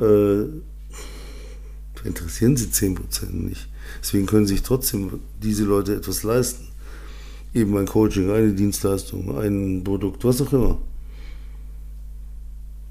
äh, 0.00 0.44
interessieren 2.04 2.56
Sie 2.56 2.66
10% 2.66 3.32
nicht. 3.32 3.68
Deswegen 4.02 4.26
können 4.26 4.46
sich 4.46 4.62
trotzdem 4.62 5.20
diese 5.42 5.64
Leute 5.64 5.94
etwas 5.94 6.22
leisten. 6.22 6.68
Eben 7.54 7.76
ein 7.76 7.86
Coaching, 7.86 8.30
eine 8.30 8.52
Dienstleistung, 8.52 9.38
ein 9.38 9.82
Produkt, 9.82 10.24
was 10.24 10.42
auch 10.42 10.52
immer. 10.52 10.78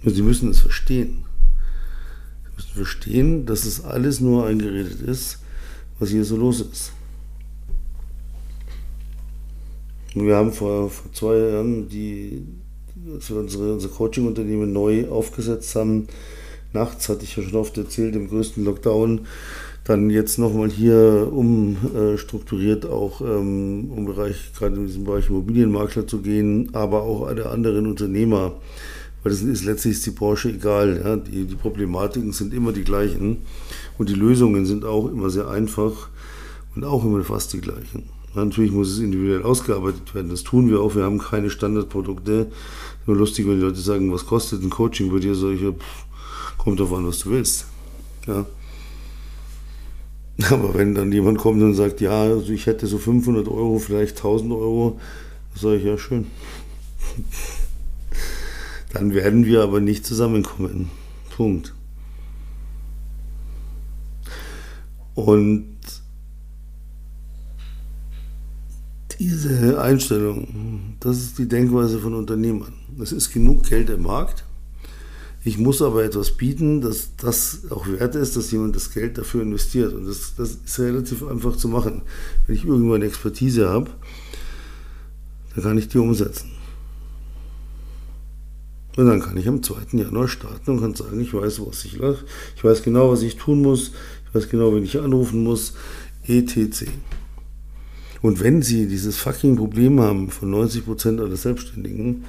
Und 0.04 0.14
sie 0.14 0.22
müssen 0.22 0.52
es 0.52 0.60
verstehen. 0.60 1.24
Sie 2.44 2.56
müssen 2.56 2.74
verstehen, 2.76 3.46
dass 3.46 3.66
es 3.66 3.84
alles 3.84 4.20
nur 4.20 4.46
eingeredet 4.46 5.02
ist, 5.02 5.40
was 6.00 6.10
hier 6.10 6.26
so 6.26 6.38
los 6.38 6.62
ist. 6.62 6.92
Und 10.16 10.28
wir 10.28 10.36
haben 10.38 10.54
vor, 10.54 10.90
vor 10.90 11.12
zwei 11.12 11.38
Jahren, 11.38 11.90
die, 11.90 12.44
als 13.14 13.30
wir 13.30 13.38
unsere, 13.38 13.74
unser 13.74 13.90
Coaching-Unternehmen 13.90 14.72
neu 14.72 15.10
aufgesetzt 15.10 15.76
haben, 15.76 16.08
nachts, 16.72 17.10
hatte 17.10 17.24
ich 17.24 17.36
ja 17.36 17.44
schon 17.44 17.56
oft 17.56 17.78
erzählt, 17.78 18.16
im 18.16 18.30
größten 18.30 18.64
Lockdown, 18.64 19.28
dann 19.86 20.10
jetzt 20.10 20.40
nochmal 20.40 20.70
hier 20.70 21.30
umstrukturiert, 21.32 22.88
auch 22.88 23.22
ähm, 23.22 23.92
um 23.96 24.06
Bereich, 24.06 24.52
gerade 24.58 24.76
in 24.76 24.88
diesem 24.88 25.04
Bereich 25.04 25.30
Immobilienmakler 25.30 26.08
zu 26.08 26.22
gehen, 26.22 26.70
aber 26.74 27.04
auch 27.04 27.28
alle 27.28 27.50
anderen 27.50 27.86
Unternehmer. 27.86 28.54
Weil 29.22 29.32
das 29.32 29.42
ist 29.42 29.64
letztlich 29.64 30.02
die 30.02 30.10
Branche 30.10 30.50
egal. 30.50 31.02
Ja? 31.04 31.16
Die, 31.18 31.46
die 31.46 31.56
Problematiken 31.56 32.32
sind 32.32 32.54
immer 32.54 32.72
die 32.72 32.84
gleichen 32.84 33.38
und 34.00 34.10
die 34.10 34.16
Lösungen 34.16 34.66
sind 34.66 34.86
auch 34.86 35.10
immer 35.10 35.30
sehr 35.30 35.50
einfach 35.50 36.10
und 36.76 36.84
auch 36.84 37.06
immer 37.06 37.24
fast 37.24 37.54
die 37.54 37.62
gleichen. 37.62 38.10
Natürlich 38.34 38.72
muss 38.72 38.90
es 38.90 39.00
individuell 39.00 39.44
ausgearbeitet 39.44 40.14
werden. 40.16 40.30
Das 40.30 40.44
tun 40.44 40.68
wir 40.70 40.82
auch. 40.82 40.96
Wir 40.96 41.04
haben 41.04 41.20
keine 41.20 41.52
Standardprodukte. 41.52 42.48
Nur 43.06 43.16
lustig, 43.16 43.48
wenn 43.48 43.60
die 43.60 43.66
Leute 43.66 43.80
sagen, 43.80 44.12
was 44.12 44.26
kostet 44.26 44.64
ein 44.64 44.72
Coaching 44.72 45.12
bei 45.12 45.20
dir? 45.20 45.36
Solche, 45.36 45.76
kommt 46.58 46.80
darauf 46.80 46.98
an, 46.98 47.08
was 47.08 47.20
du 47.20 47.30
willst. 47.30 47.68
Ja. 48.28 48.46
Aber 50.50 50.74
wenn 50.74 50.96
dann 50.96 51.12
jemand 51.12 51.38
kommt 51.38 51.62
und 51.62 51.76
sagt, 51.76 52.02
ja, 52.02 52.24
also 52.24 52.52
ich 52.52 52.66
hätte 52.66 52.88
so 52.88 52.98
500 52.98 53.48
Euro, 53.48 53.80
vielleicht 53.80 54.18
1000 54.18 54.52
Euro, 54.52 55.00
sage 55.56 55.78
ich, 55.78 55.86
ja, 55.86 55.98
schön. 55.98 56.26
Dann 58.94 59.14
werden 59.14 59.46
wir 59.46 59.62
aber 59.62 59.82
nicht 59.82 60.06
zusammenkommen. 60.06 60.90
Punkt. 61.36 61.74
Und 65.16 65.66
diese 69.20 69.82
Einstellung, 69.82 70.96
das 71.00 71.18
ist 71.18 71.38
die 71.38 71.48
Denkweise 71.48 72.00
von 72.00 72.14
Unternehmern. 72.14 72.74
Es 73.02 73.12
ist 73.12 73.34
genug 73.34 73.64
Geld 73.64 73.90
im 73.90 74.04
Markt. 74.04 74.46
Ich 75.48 75.60
muss 75.60 75.84
aber 75.84 76.04
etwas 76.04 76.32
bieten, 76.32 76.82
dass 76.82 77.16
das 77.18 77.70
auch 77.70 77.86
wert 77.88 78.16
ist, 78.16 78.36
dass 78.36 78.50
jemand 78.50 78.76
das 78.76 78.92
Geld 78.92 79.20
dafür 79.20 79.44
investiert. 79.44 79.94
Und 79.94 80.08
das, 80.08 80.34
das 80.36 80.58
ist 80.66 80.80
relativ 80.80 81.22
einfach 81.24 81.56
zu 81.56 81.68
machen. 81.68 82.02
Wenn 82.48 82.56
ich 82.56 82.66
irgendwann 82.66 83.04
Expertise 83.04 83.70
habe, 83.70 83.92
dann 85.54 85.64
kann 85.64 85.78
ich 85.78 85.88
die 85.88 86.00
umsetzen. 86.00 86.50
Und 88.98 89.06
dann 89.06 89.22
kann 89.22 89.38
ich 89.38 89.48
am 89.48 89.62
2. 89.62 89.96
Januar 90.00 90.28
starten 90.28 90.72
und 90.72 90.82
kann 90.82 90.96
sagen, 90.96 91.22
ich 91.22 91.32
weiß, 91.32 91.62
was 91.64 91.86
ich 91.86 92.00
lache. 92.00 92.26
Ich 92.56 92.64
weiß 92.64 92.82
genau, 92.82 93.12
was 93.12 93.22
ich 93.22 93.36
tun 93.36 93.62
muss. 93.62 93.92
Ich 94.28 94.34
weiß 94.34 94.50
genau, 94.50 94.74
wen 94.74 94.84
ich 94.84 95.00
anrufen 95.00 95.44
muss. 95.44 95.76
ETC. 96.26 96.88
Und 98.24 98.42
wenn 98.42 98.64
Sie 98.64 98.88
dieses 98.88 99.18
fucking 99.18 99.58
Problem 99.58 100.00
haben 100.00 100.32
von 100.32 100.52
90% 100.52 101.22
aller 101.22 101.36
Selbstständigen, 101.36 102.24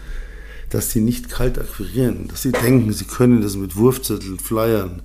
dass 0.70 0.90
sie 0.90 1.00
nicht 1.00 1.28
kalt 1.28 1.58
akquirieren, 1.58 2.28
dass 2.28 2.42
sie 2.42 2.52
denken, 2.52 2.92
sie 2.92 3.04
können 3.04 3.40
das 3.40 3.56
mit 3.56 3.76
Wurfzetteln, 3.76 4.38
Flyern, 4.38 5.02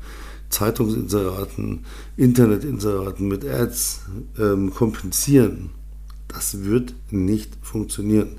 Zeitungsinseraten, 0.49 1.85
Internetinseraten, 2.17 3.27
mit 3.27 3.45
Ads 3.45 4.01
ähm, 4.39 4.73
kompensieren. 4.73 5.69
Das 6.27 6.63
wird 6.63 6.93
nicht 7.09 7.57
funktionieren. 7.61 8.37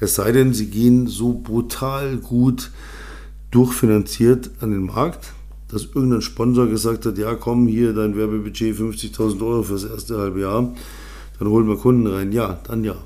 Es 0.00 0.14
sei 0.16 0.32
denn, 0.32 0.52
sie 0.52 0.66
gehen 0.66 1.06
so 1.06 1.32
brutal 1.32 2.16
gut 2.16 2.70
durchfinanziert 3.50 4.50
an 4.60 4.70
den 4.70 4.86
Markt, 4.86 5.32
dass 5.68 5.86
irgendein 5.86 6.22
Sponsor 6.22 6.66
gesagt 6.66 7.06
hat, 7.06 7.18
ja 7.18 7.34
komm, 7.34 7.66
hier 7.66 7.92
dein 7.92 8.16
Werbebudget 8.16 8.76
50.000 8.76 9.40
Euro 9.40 9.62
fürs 9.62 9.84
erste 9.84 10.18
halbe 10.18 10.40
Jahr, 10.40 10.74
dann 11.38 11.48
holen 11.48 11.68
wir 11.68 11.76
Kunden 11.76 12.06
rein. 12.06 12.32
Ja, 12.32 12.60
dann 12.66 12.84
ja. 12.84 12.96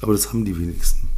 Aber 0.00 0.12
das 0.12 0.28
haben 0.28 0.44
die 0.44 0.58
wenigsten. 0.58 1.11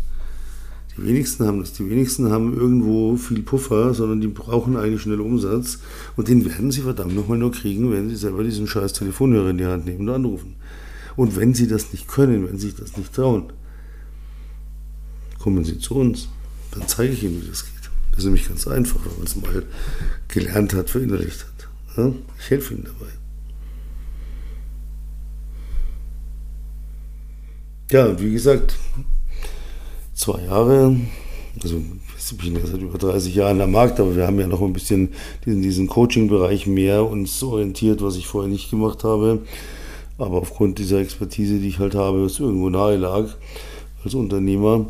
Die 0.96 1.04
wenigsten 1.04 1.46
haben 1.46 1.60
das. 1.60 1.72
Die 1.72 1.88
wenigsten 1.90 2.30
haben 2.30 2.56
irgendwo 2.56 3.16
viel 3.16 3.42
Puffer, 3.42 3.94
sondern 3.94 4.20
die 4.20 4.28
brauchen 4.28 4.76
eigentlich 4.76 5.02
schnell 5.02 5.20
Umsatz. 5.20 5.80
Und 6.16 6.28
den 6.28 6.44
werden 6.44 6.70
sie 6.70 6.82
verdammt 6.82 7.14
nochmal 7.14 7.38
nur 7.38 7.52
kriegen, 7.52 7.90
wenn 7.90 8.08
sie 8.08 8.16
selber 8.16 8.44
diesen 8.44 8.66
scheiß 8.66 8.92
Telefonhörer 8.92 9.50
in 9.50 9.58
die 9.58 9.66
Hand 9.66 9.86
nehmen 9.86 10.08
und 10.08 10.14
anrufen. 10.14 10.54
Und 11.16 11.36
wenn 11.36 11.54
sie 11.54 11.66
das 11.66 11.92
nicht 11.92 12.08
können, 12.08 12.46
wenn 12.46 12.58
sie 12.58 12.68
sich 12.68 12.76
das 12.76 12.96
nicht 12.96 13.12
trauen, 13.12 13.52
kommen 15.38 15.64
sie 15.64 15.78
zu 15.78 15.96
uns. 15.96 16.28
Dann 16.70 16.86
zeige 16.86 17.12
ich 17.12 17.22
ihnen, 17.22 17.42
wie 17.42 17.48
das 17.48 17.64
geht. 17.64 17.90
Das 18.10 18.20
ist 18.20 18.24
nämlich 18.24 18.48
ganz 18.48 18.66
einfach, 18.68 19.00
wenn 19.04 19.16
man 19.16 19.26
es 19.26 19.36
mal 19.36 19.62
gelernt 20.28 20.74
hat, 20.74 20.90
verinnerlicht 20.90 21.44
hat. 21.44 22.12
Ich 22.38 22.50
helfe 22.50 22.74
ihnen 22.74 22.84
dabei. 22.84 23.10
Ja, 27.90 28.20
wie 28.20 28.32
gesagt, 28.32 28.76
zwei 30.14 30.42
Jahre, 30.42 30.96
also 31.62 31.80
ich 32.16 32.38
bin 32.38 32.56
ja 32.56 32.66
seit 32.66 32.80
über 32.80 32.98
30 32.98 33.34
Jahren 33.34 33.60
am 33.60 33.72
Markt, 33.72 34.00
aber 34.00 34.16
wir 34.16 34.26
haben 34.26 34.40
ja 34.40 34.46
noch 34.46 34.62
ein 34.62 34.72
bisschen 34.72 35.10
diesen, 35.44 35.62
diesen 35.62 35.86
Coaching-Bereich 35.88 36.66
mehr 36.66 37.08
uns 37.08 37.42
orientiert, 37.42 38.02
was 38.02 38.16
ich 38.16 38.26
vorher 38.26 38.50
nicht 38.50 38.70
gemacht 38.70 39.04
habe. 39.04 39.40
Aber 40.18 40.38
aufgrund 40.38 40.78
dieser 40.78 41.00
Expertise, 41.00 41.58
die 41.58 41.68
ich 41.68 41.78
halt 41.78 41.94
habe, 41.94 42.24
was 42.24 42.38
irgendwo 42.38 42.70
nahe 42.70 42.96
lag 42.96 43.26
als 44.04 44.14
Unternehmer. 44.14 44.86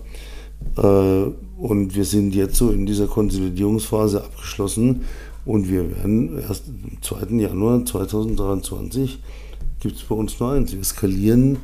Äh, 0.77 1.25
und 1.59 1.95
wir 1.95 2.05
sind 2.05 2.35
jetzt 2.35 2.57
so 2.57 2.71
in 2.71 2.87
dieser 2.87 3.07
Konsolidierungsphase 3.07 4.23
abgeschlossen 4.23 5.03
und 5.45 5.69
wir 5.71 5.97
werden 5.97 6.39
erst 6.39 6.65
am 6.69 7.03
2. 7.03 7.37
Januar 7.37 7.85
2023 7.85 9.19
gibt 9.81 9.97
es 9.97 10.03
bei 10.03 10.15
uns 10.15 10.39
nur 10.41 10.53
eins. 10.53 10.73
Wir 10.73 10.85
skalieren 10.85 11.59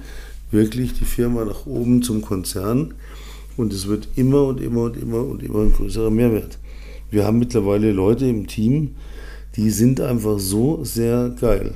wirklich 0.51 0.95
die 0.95 1.05
Firma 1.05 1.45
nach 1.45 1.67
oben 1.67 2.03
zum 2.03 2.23
Konzern 2.23 2.95
und 3.61 3.73
es 3.73 3.87
wird 3.87 4.09
immer 4.17 4.45
und 4.45 4.61
immer 4.61 4.83
und 4.85 4.97
immer 4.97 5.25
und 5.25 5.43
immer 5.43 5.61
ein 5.61 5.73
größerer 5.73 6.11
Mehrwert. 6.11 6.59
Wir 7.11 7.27
haben 7.27 7.39
mittlerweile 7.39 7.93
Leute 7.93 8.27
im 8.27 8.47
Team, 8.47 8.95
die 9.57 9.71
sind 9.71 10.01
einfach 10.01 10.39
so 10.39 10.85
sehr 10.85 11.31
geil. 11.41 11.73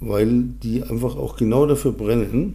weil 0.00 0.42
die 0.62 0.82
einfach 0.82 1.16
auch 1.16 1.36
genau 1.36 1.66
dafür 1.66 1.92
brennen. 1.92 2.54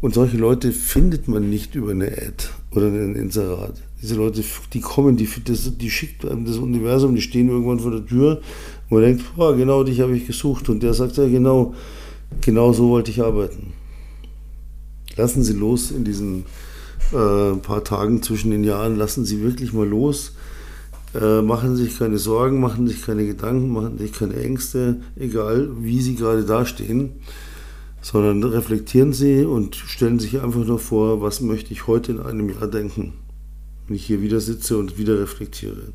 Und 0.00 0.14
solche 0.14 0.36
Leute 0.36 0.72
findet 0.72 1.26
man 1.26 1.48
nicht 1.48 1.74
über 1.74 1.92
eine 1.92 2.08
Ad 2.08 2.48
oder 2.72 2.86
ein 2.86 3.14
Inserat. 3.14 3.74
Diese 4.02 4.14
Leute, 4.14 4.44
die 4.72 4.80
kommen, 4.80 5.16
die, 5.16 5.28
das, 5.44 5.76
die 5.76 5.90
schickt 5.90 6.26
einem 6.26 6.44
das 6.44 6.58
Universum, 6.58 7.14
die 7.14 7.22
stehen 7.22 7.48
irgendwann 7.48 7.80
vor 7.80 7.90
der 7.90 8.04
Tür 8.04 8.40
und 8.90 8.98
man 8.98 9.02
denkt, 9.02 9.24
boah, 9.36 9.56
genau 9.56 9.84
dich 9.84 10.00
habe 10.00 10.16
ich 10.16 10.26
gesucht. 10.26 10.68
Und 10.68 10.82
der 10.82 10.92
sagt, 10.92 11.16
ja 11.16 11.26
genau, 11.26 11.74
genau 12.42 12.72
so 12.72 12.90
wollte 12.90 13.10
ich 13.10 13.22
arbeiten. 13.22 13.72
Lassen 15.16 15.42
Sie 15.42 15.54
los 15.54 15.90
in 15.90 16.04
diesen 16.04 16.44
äh, 17.12 17.56
paar 17.56 17.84
Tagen 17.84 18.22
zwischen 18.22 18.50
den 18.50 18.64
Jahren, 18.64 18.96
lassen 18.96 19.24
Sie 19.24 19.42
wirklich 19.42 19.72
mal 19.72 19.86
los. 19.86 20.32
Äh, 21.14 21.42
machen 21.42 21.76
sich 21.76 21.98
keine 21.98 22.18
Sorgen, 22.18 22.60
machen 22.60 22.86
Sie 22.86 22.94
sich 22.94 23.04
keine 23.04 23.26
Gedanken, 23.26 23.70
machen 23.72 23.98
Sie 23.98 24.04
sich 24.04 24.12
keine 24.12 24.34
Ängste, 24.36 25.00
egal 25.16 25.70
wie 25.80 26.00
Sie 26.00 26.16
gerade 26.16 26.44
dastehen 26.44 27.20
sondern 28.10 28.44
reflektieren 28.44 29.12
Sie 29.12 29.44
und 29.44 29.74
stellen 29.74 30.20
sich 30.20 30.40
einfach 30.40 30.64
nur 30.64 30.78
vor, 30.78 31.22
was 31.22 31.40
möchte 31.40 31.72
ich 31.72 31.88
heute 31.88 32.12
in 32.12 32.20
einem 32.20 32.48
Jahr 32.50 32.68
denken, 32.68 33.14
wenn 33.86 33.96
ich 33.96 34.06
hier 34.06 34.22
wieder 34.22 34.38
sitze 34.38 34.78
und 34.78 34.96
wieder 34.96 35.18
reflektiere. 35.18 35.92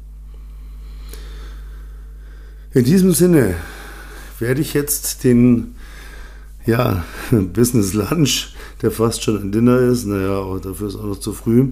In 2.74 2.84
diesem 2.84 3.13
Sinne 3.13 3.56
werde 4.39 4.60
ich 4.60 4.74
jetzt 4.74 5.24
den 5.24 5.76
ja, 6.65 7.06
Business 7.32 7.93
Lunch, 7.93 8.56
der 8.81 8.91
fast 8.91 9.23
schon 9.23 9.41
ein 9.41 9.51
Dinner 9.51 9.79
ist, 9.79 10.05
naja, 10.05 10.43
dafür 10.59 10.87
ist 10.87 10.95
auch 10.95 11.05
noch 11.05 11.19
zu 11.19 11.33
früh, 11.33 11.71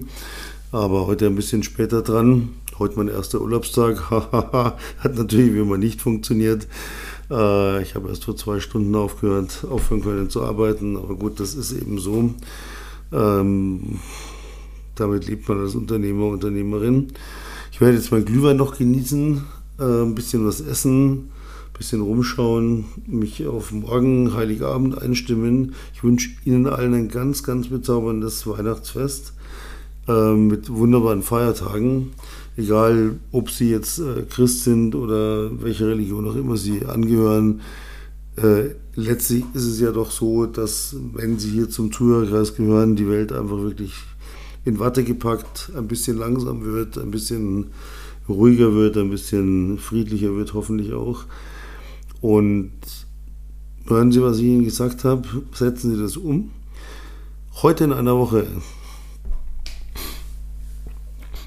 aber 0.72 1.06
heute 1.06 1.26
ein 1.26 1.36
bisschen 1.36 1.62
später 1.62 2.02
dran. 2.02 2.50
Heute 2.78 2.96
mein 2.96 3.08
erster 3.08 3.40
Urlaubstag, 3.40 4.10
hat 4.10 5.16
natürlich 5.16 5.52
wie 5.52 5.58
immer 5.58 5.76
nicht 5.76 6.00
funktioniert. 6.00 6.66
Äh, 7.30 7.82
ich 7.82 7.94
habe 7.94 8.08
erst 8.08 8.24
vor 8.24 8.36
zwei 8.36 8.58
Stunden 8.60 8.94
aufgehört, 8.94 9.66
aufhören 9.68 10.02
können 10.02 10.30
zu 10.30 10.42
arbeiten, 10.42 10.96
aber 10.96 11.14
gut, 11.14 11.40
das 11.40 11.54
ist 11.54 11.72
eben 11.72 11.98
so. 11.98 12.32
Ähm, 13.12 13.98
damit 14.94 15.26
lebt 15.26 15.48
man 15.48 15.60
als 15.60 15.74
Unternehmer, 15.74 16.26
Unternehmerin. 16.26 17.12
Ich 17.72 17.80
werde 17.80 17.96
jetzt 17.96 18.12
mein 18.12 18.24
Glühwein 18.24 18.56
noch 18.56 18.78
genießen, 18.78 19.44
äh, 19.78 19.82
ein 19.82 20.14
bisschen 20.14 20.46
was 20.46 20.60
essen, 20.60 21.30
bisschen 21.80 22.02
rumschauen, 22.02 22.84
mich 23.06 23.46
auf 23.46 23.72
morgen, 23.72 24.34
Heiligabend 24.34 25.00
einstimmen. 25.00 25.74
Ich 25.94 26.04
wünsche 26.04 26.30
Ihnen 26.44 26.66
allen 26.66 26.94
ein 26.94 27.08
ganz, 27.08 27.42
ganz 27.42 27.68
bezauberndes 27.68 28.46
Weihnachtsfest 28.46 29.32
äh, 30.06 30.34
mit 30.34 30.70
wunderbaren 30.70 31.22
Feiertagen 31.22 32.12
egal 32.60 33.18
ob 33.32 33.50
sie 33.50 33.70
jetzt 33.70 33.98
äh, 33.98 34.22
Christ 34.28 34.64
sind 34.64 34.94
oder 34.94 35.50
welche 35.62 35.88
Religion 35.88 36.28
auch 36.28 36.36
immer 36.36 36.56
sie 36.56 36.84
angehören, 36.84 37.60
äh, 38.36 38.74
letztlich 38.94 39.44
ist 39.54 39.64
es 39.64 39.80
ja 39.80 39.92
doch 39.92 40.10
so, 40.10 40.46
dass 40.46 40.96
wenn 41.14 41.38
sie 41.38 41.50
hier 41.50 41.68
zum 41.68 41.92
Zuhörerkreis 41.92 42.54
gehören, 42.54 42.96
die 42.96 43.08
Welt 43.08 43.32
einfach 43.32 43.58
wirklich 43.58 43.94
in 44.64 44.78
Watte 44.78 45.04
gepackt, 45.04 45.72
ein 45.76 45.88
bisschen 45.88 46.18
langsam 46.18 46.64
wird, 46.64 46.98
ein 46.98 47.10
bisschen 47.10 47.68
ruhiger 48.28 48.74
wird, 48.74 48.96
ein 48.96 49.10
bisschen 49.10 49.78
friedlicher 49.78 50.36
wird, 50.36 50.54
hoffentlich 50.54 50.92
auch. 50.92 51.24
Und 52.20 52.72
hören 53.86 54.12
Sie, 54.12 54.22
was 54.22 54.38
ich 54.38 54.44
Ihnen 54.44 54.64
gesagt 54.64 55.04
habe, 55.04 55.22
setzen 55.54 55.94
Sie 55.94 56.02
das 56.02 56.16
um. 56.16 56.50
Heute 57.62 57.84
in 57.84 57.92
einer 57.92 58.16
Woche 58.16 58.46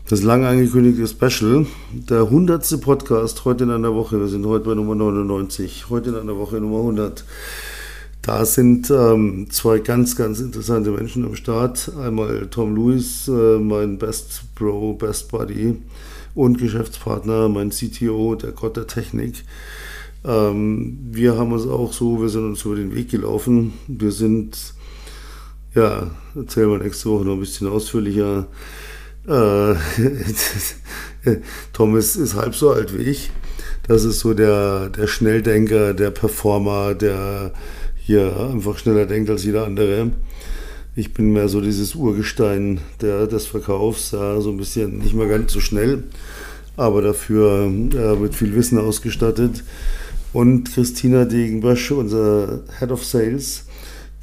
das 0.10 0.22
lang 0.22 0.44
angekündigte 0.46 1.08
Special, 1.08 1.66
der 1.92 2.24
100. 2.24 2.82
Podcast 2.82 3.46
heute 3.46 3.64
in 3.64 3.72
einer 3.72 3.96
Woche. 3.96 4.20
Wir 4.20 4.28
sind 4.28 4.46
heute 4.46 4.66
bei 4.66 4.76
Nummer 4.76 4.96
99, 4.96 5.86
heute 5.90 6.10
in 6.10 6.16
einer 6.16 6.38
Woche 6.38 6.58
Nummer 6.58 6.80
100. 6.80 7.24
Da 8.22 8.46
sind 8.46 8.90
ähm, 8.90 9.48
zwei 9.50 9.80
ganz, 9.80 10.16
ganz 10.16 10.40
interessante 10.40 10.92
Menschen 10.92 11.26
am 11.26 11.36
Start. 11.36 11.92
Einmal 11.98 12.48
Tom 12.48 12.76
Lewis, 12.76 13.28
äh, 13.28 13.60
mein 13.60 13.98
Best 13.98 14.44
Bro, 14.56 14.94
Best 14.94 15.30
Buddy 15.30 15.78
und 16.36 16.58
Geschäftspartner, 16.58 17.50
mein 17.50 17.70
CTO, 17.70 18.36
der 18.36 18.52
Gott 18.52 18.78
der 18.78 18.88
Technik. 18.88 19.44
Ähm, 20.26 20.98
wir 21.12 21.38
haben 21.38 21.52
uns 21.52 21.68
auch 21.68 21.94
so, 21.94 22.22
wir 22.22 22.30
sind 22.30 22.46
uns 22.46 22.64
über 22.66 22.76
den 22.76 22.96
Weg 22.96 23.12
gelaufen. 23.12 23.74
Wir 23.88 24.12
sind, 24.12 24.58
ja, 25.76 26.12
erzählen 26.36 26.70
wir 26.70 26.80
nächste 26.80 27.10
Woche 27.10 27.26
noch 27.26 27.34
ein 27.34 27.40
bisschen 27.40 27.68
ausführlicher 27.68 28.48
äh, 29.28 29.76
Thomas 31.74 32.16
ist 32.16 32.36
halb 32.36 32.56
so 32.56 32.72
alt 32.72 32.98
wie 32.98 33.04
ich. 33.04 33.32
Das 33.88 34.04
ist 34.04 34.20
so 34.20 34.34
der, 34.34 34.90
der 34.90 35.08
Schnelldenker, 35.08 35.94
der 35.94 36.12
Performer, 36.12 36.94
der 36.94 37.52
hier 37.98 38.50
einfach 38.52 38.78
schneller 38.78 39.06
denkt 39.06 39.30
als 39.30 39.44
jeder 39.44 39.66
andere. 39.66 40.12
Ich 40.96 41.14
bin 41.14 41.32
mehr 41.34 41.48
so 41.48 41.60
dieses 41.62 41.96
Urgestein 41.96 42.82
der, 43.02 43.28
des 43.28 43.48
Verkaufs, 43.48 44.12
ja, 44.12 44.40
so 44.42 44.52
ein 44.52 44.58
bisschen 44.58 45.00
nicht 45.00 45.16
mehr 45.16 45.28
ganz 45.28 45.52
so 45.54 45.60
schnell, 45.60 46.04
aber 46.78 47.02
dafür 47.02 47.72
ja, 47.94 48.16
mit 48.16 48.36
viel 48.36 48.56
Wissen 48.56 48.78
ausgestattet. 48.78 49.64
Und 50.34 50.74
Christina 50.74 51.26
Degenbösch, 51.26 51.92
unser 51.92 52.64
Head 52.80 52.92
of 52.92 53.06
Sales, 53.06 53.66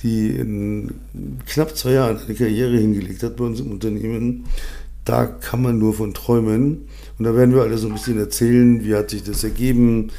die 0.02 0.30
in 0.30 0.92
knapp 1.46 1.76
zwei 1.76 1.92
Jahren 1.92 2.18
eine 2.18 2.34
Karriere 2.34 2.76
hingelegt 2.76 3.22
hat 3.22 3.36
bei 3.36 3.44
uns 3.44 3.60
im 3.60 3.70
Unternehmen, 3.70 4.44
da 5.04 5.26
kann 5.26 5.62
man 5.62 5.78
nur 5.78 5.94
von 5.94 6.12
träumen. 6.12 6.88
Und 7.18 7.24
da 7.24 7.34
werden 7.34 7.54
wir 7.54 7.62
alle 7.62 7.78
so 7.78 7.86
ein 7.86 7.94
bisschen 7.94 8.18
erzählen, 8.18 8.84
wie 8.84 8.94
hat 8.94 9.10
sich 9.10 9.22
das 9.22 9.44
ergeben, 9.44 10.10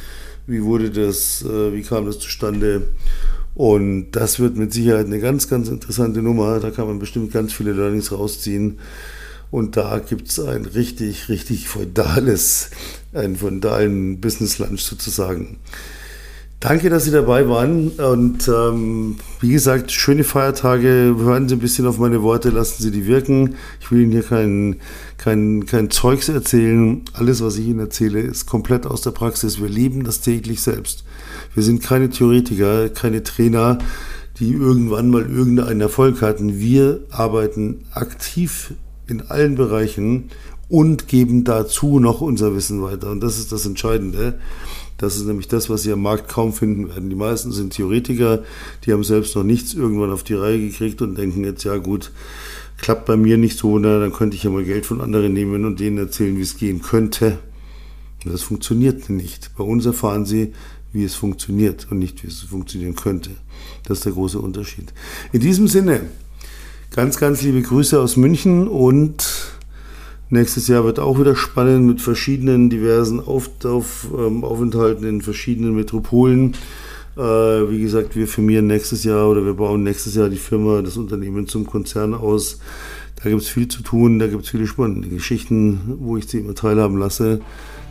wie 0.48 0.64
wurde 0.64 0.90
das, 0.92 1.44
äh, 1.44 1.74
wie 1.74 1.82
kam 1.82 2.06
das 2.06 2.20
zustande. 2.20 2.88
Und 3.54 4.12
das 4.12 4.40
wird 4.40 4.56
mit 4.56 4.74
Sicherheit 4.74 5.08
eine 5.08 5.20
ganz, 5.20 5.50
ganz 5.50 5.68
interessante 5.68 6.22
Nummer. 6.22 6.60
Da 6.60 6.72
kann 6.72 6.88
man 6.88 7.00
bestimmt 7.00 7.34
ganz 7.34 7.54
viele 7.54 7.74
Learnings 7.74 8.12
rausziehen. 8.12 8.80
Und 9.52 9.76
da 9.76 10.00
gibt 10.00 10.30
es 10.30 10.40
ein 10.40 10.66
richtig, 10.66 11.28
richtig 11.28 11.68
feudales, 11.68 12.72
einen 13.14 13.36
feudalen 13.36 14.22
Business 14.22 14.60
Lunch 14.60 14.82
sozusagen. 14.82 15.58
Danke, 16.62 16.92
dass 16.92 17.06
Sie 17.06 17.12
dabei 17.12 17.50
waren. 17.50 17.90
Und 17.90 18.48
ähm, 18.48 19.18
wie 19.42 19.52
gesagt, 19.52 19.92
schöne 19.92 20.24
Feiertage. 20.24 21.16
Hören 21.18 21.50
Sie 21.50 21.56
ein 21.56 21.60
bisschen 21.60 21.88
auf 21.88 21.98
meine 21.98 22.22
Worte, 22.22 22.52
lassen 22.52 22.84
Sie 22.84 22.92
die 22.92 23.08
wirken. 23.08 23.56
Ich 23.82 23.92
will 23.92 24.02
Ihnen 24.02 24.12
hier 24.12 24.22
kein, 24.22 24.76
kein, 25.18 25.66
kein 25.66 25.90
Zeugs 25.90 26.30
erzählen. 26.30 27.02
Alles, 27.14 27.42
was 27.42 27.58
ich 27.58 27.66
Ihnen 27.66 27.80
erzähle, 27.80 28.22
ist 28.22 28.46
komplett 28.46 28.86
aus 28.86 29.02
der 29.02 29.10
Praxis. 29.10 29.60
Wir 29.60 29.70
leben 29.70 30.04
das 30.04 30.22
täglich 30.22 30.62
selbst. 30.62 31.04
Wir 31.56 31.64
sind 31.64 31.82
keine 31.82 32.12
Theoretiker, 32.12 32.90
keine 32.90 33.24
Trainer, 33.24 33.80
die 34.38 34.54
irgendwann 34.54 35.10
mal 35.10 35.24
irgendeinen 35.24 35.82
Erfolg 35.82 36.22
hatten. 36.22 36.60
Wir 36.60 37.00
arbeiten 37.10 37.86
aktiv 37.92 38.76
in 39.12 39.22
allen 39.30 39.56
Bereichen 39.56 40.30
und 40.70 41.08
geben 41.08 41.44
dazu 41.44 42.00
noch 42.00 42.22
unser 42.22 42.56
Wissen 42.56 42.82
weiter. 42.82 43.12
Und 43.12 43.22
das 43.22 43.38
ist 43.38 43.52
das 43.52 43.66
Entscheidende. 43.66 44.40
Das 44.98 45.18
ist 45.18 45.26
nämlich 45.26 45.48
das, 45.48 45.70
was 45.70 45.84
Sie 45.84 45.92
am 45.92 46.02
Markt 46.02 46.30
kaum 46.30 46.54
finden 46.54 46.88
werden. 46.88 47.10
Die 47.10 47.16
meisten 47.16 47.52
sind 47.52 47.74
Theoretiker, 47.74 48.44
die 48.86 48.94
haben 48.94 49.04
selbst 49.04 49.36
noch 49.36 49.44
nichts 49.44 49.74
irgendwann 49.74 50.12
auf 50.12 50.24
die 50.24 50.36
Reihe 50.36 50.60
gekriegt 50.60 51.02
und 51.02 51.18
denken 51.18 51.44
jetzt, 51.44 51.64
ja 51.64 51.78
gut, 51.78 52.12
klappt 52.78 53.06
bei 53.06 53.18
mir 53.18 53.38
nicht 53.38 53.58
so, 53.58 53.78
na, 53.80 54.00
dann 54.00 54.14
könnte 54.14 54.38
ich 54.38 54.44
ja 54.44 54.50
mal 54.50 54.64
Geld 54.64 54.86
von 54.86 55.02
anderen 55.02 55.34
nehmen 55.34 55.66
und 55.66 55.80
denen 55.80 55.98
erzählen, 55.98 56.38
wie 56.38 56.42
es 56.42 56.58
gehen 56.58 56.82
könnte. 56.82 57.40
Das 58.26 58.44
funktioniert 58.44 59.10
nicht. 59.10 59.52
Bei 59.58 59.64
uns 59.64 59.86
erfahren 59.86 60.26
Sie, 60.26 60.54
wie 60.94 61.04
es 61.04 61.16
funktioniert 61.16 61.88
und 61.90 62.00
nicht, 62.00 62.24
wie 62.24 62.28
es 62.28 62.42
funktionieren 62.42 62.96
könnte. 62.96 63.32
Das 63.86 64.00
ist 64.00 64.06
der 64.06 64.14
große 64.14 64.40
Unterschied. 64.40 64.94
In 65.32 65.42
diesem 65.42 65.68
Sinne, 65.68 66.02
ganz, 66.92 67.18
ganz 67.18 67.42
liebe 67.42 67.62
Grüße 67.62 68.00
aus 68.00 68.18
München 68.18 68.68
und 68.68 69.48
Nächstes 70.34 70.70
Jahr 70.70 70.86
wird 70.86 70.98
auch 70.98 71.20
wieder 71.20 71.36
spannend 71.36 71.86
mit 71.86 72.00
verschiedenen 72.02 72.70
diversen 72.70 73.20
Auf, 73.20 73.50
auf, 73.66 74.08
ähm, 74.18 74.46
Aufenthalten 74.46 75.06
in 75.06 75.22
verschiedenen 75.22 75.76
Metropolen. 75.76 76.54
Äh, 77.18 77.22
wie 77.22 77.82
gesagt, 77.82 78.16
wir 78.16 78.30
firmieren 78.30 78.66
nächstes 78.68 79.04
Jahr 79.04 79.28
oder 79.28 79.44
wir 79.44 79.56
bauen 79.56 79.84
nächstes 79.84 80.16
Jahr 80.16 80.30
die 80.30 80.38
Firma, 80.38 80.82
das 80.84 80.96
Unternehmen 80.96 81.50
zum 81.50 81.68
Konzern 81.68 82.14
aus. 82.14 82.60
Da 83.22 83.30
gibt 83.30 83.42
es 83.42 83.50
viel 83.50 83.68
zu 83.68 83.84
tun, 83.84 84.20
da 84.20 84.28
gibt 84.28 84.46
es 84.46 84.50
viele 84.50 84.68
spannende 84.68 85.10
Geschichten, 85.10 85.98
wo 86.00 86.16
ich 86.16 86.30
Sie 86.30 86.38
immer 86.38 86.56
teilhaben 86.56 86.98
lasse, 86.98 87.42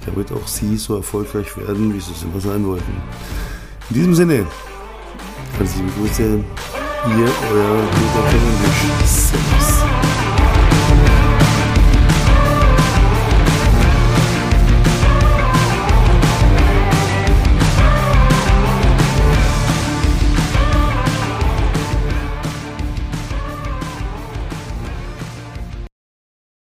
damit 0.06 0.32
auch 0.32 0.48
Sie 0.48 0.78
so 0.78 0.96
erfolgreich 0.96 1.58
werden, 1.58 1.92
wie 1.92 2.00
Sie 2.00 2.12
es 2.12 2.22
immer 2.22 2.40
sein 2.40 2.64
wollten. 2.64 2.92
In 3.90 3.96
diesem 3.96 4.14
Sinne, 4.14 4.46
liebe 5.58 5.90
Grüße, 5.98 6.42
ihr, 7.06 7.28
euer 7.52 7.88
Peter 7.92 8.28
Englisch. 8.28 9.06
Servus. 9.06 10.10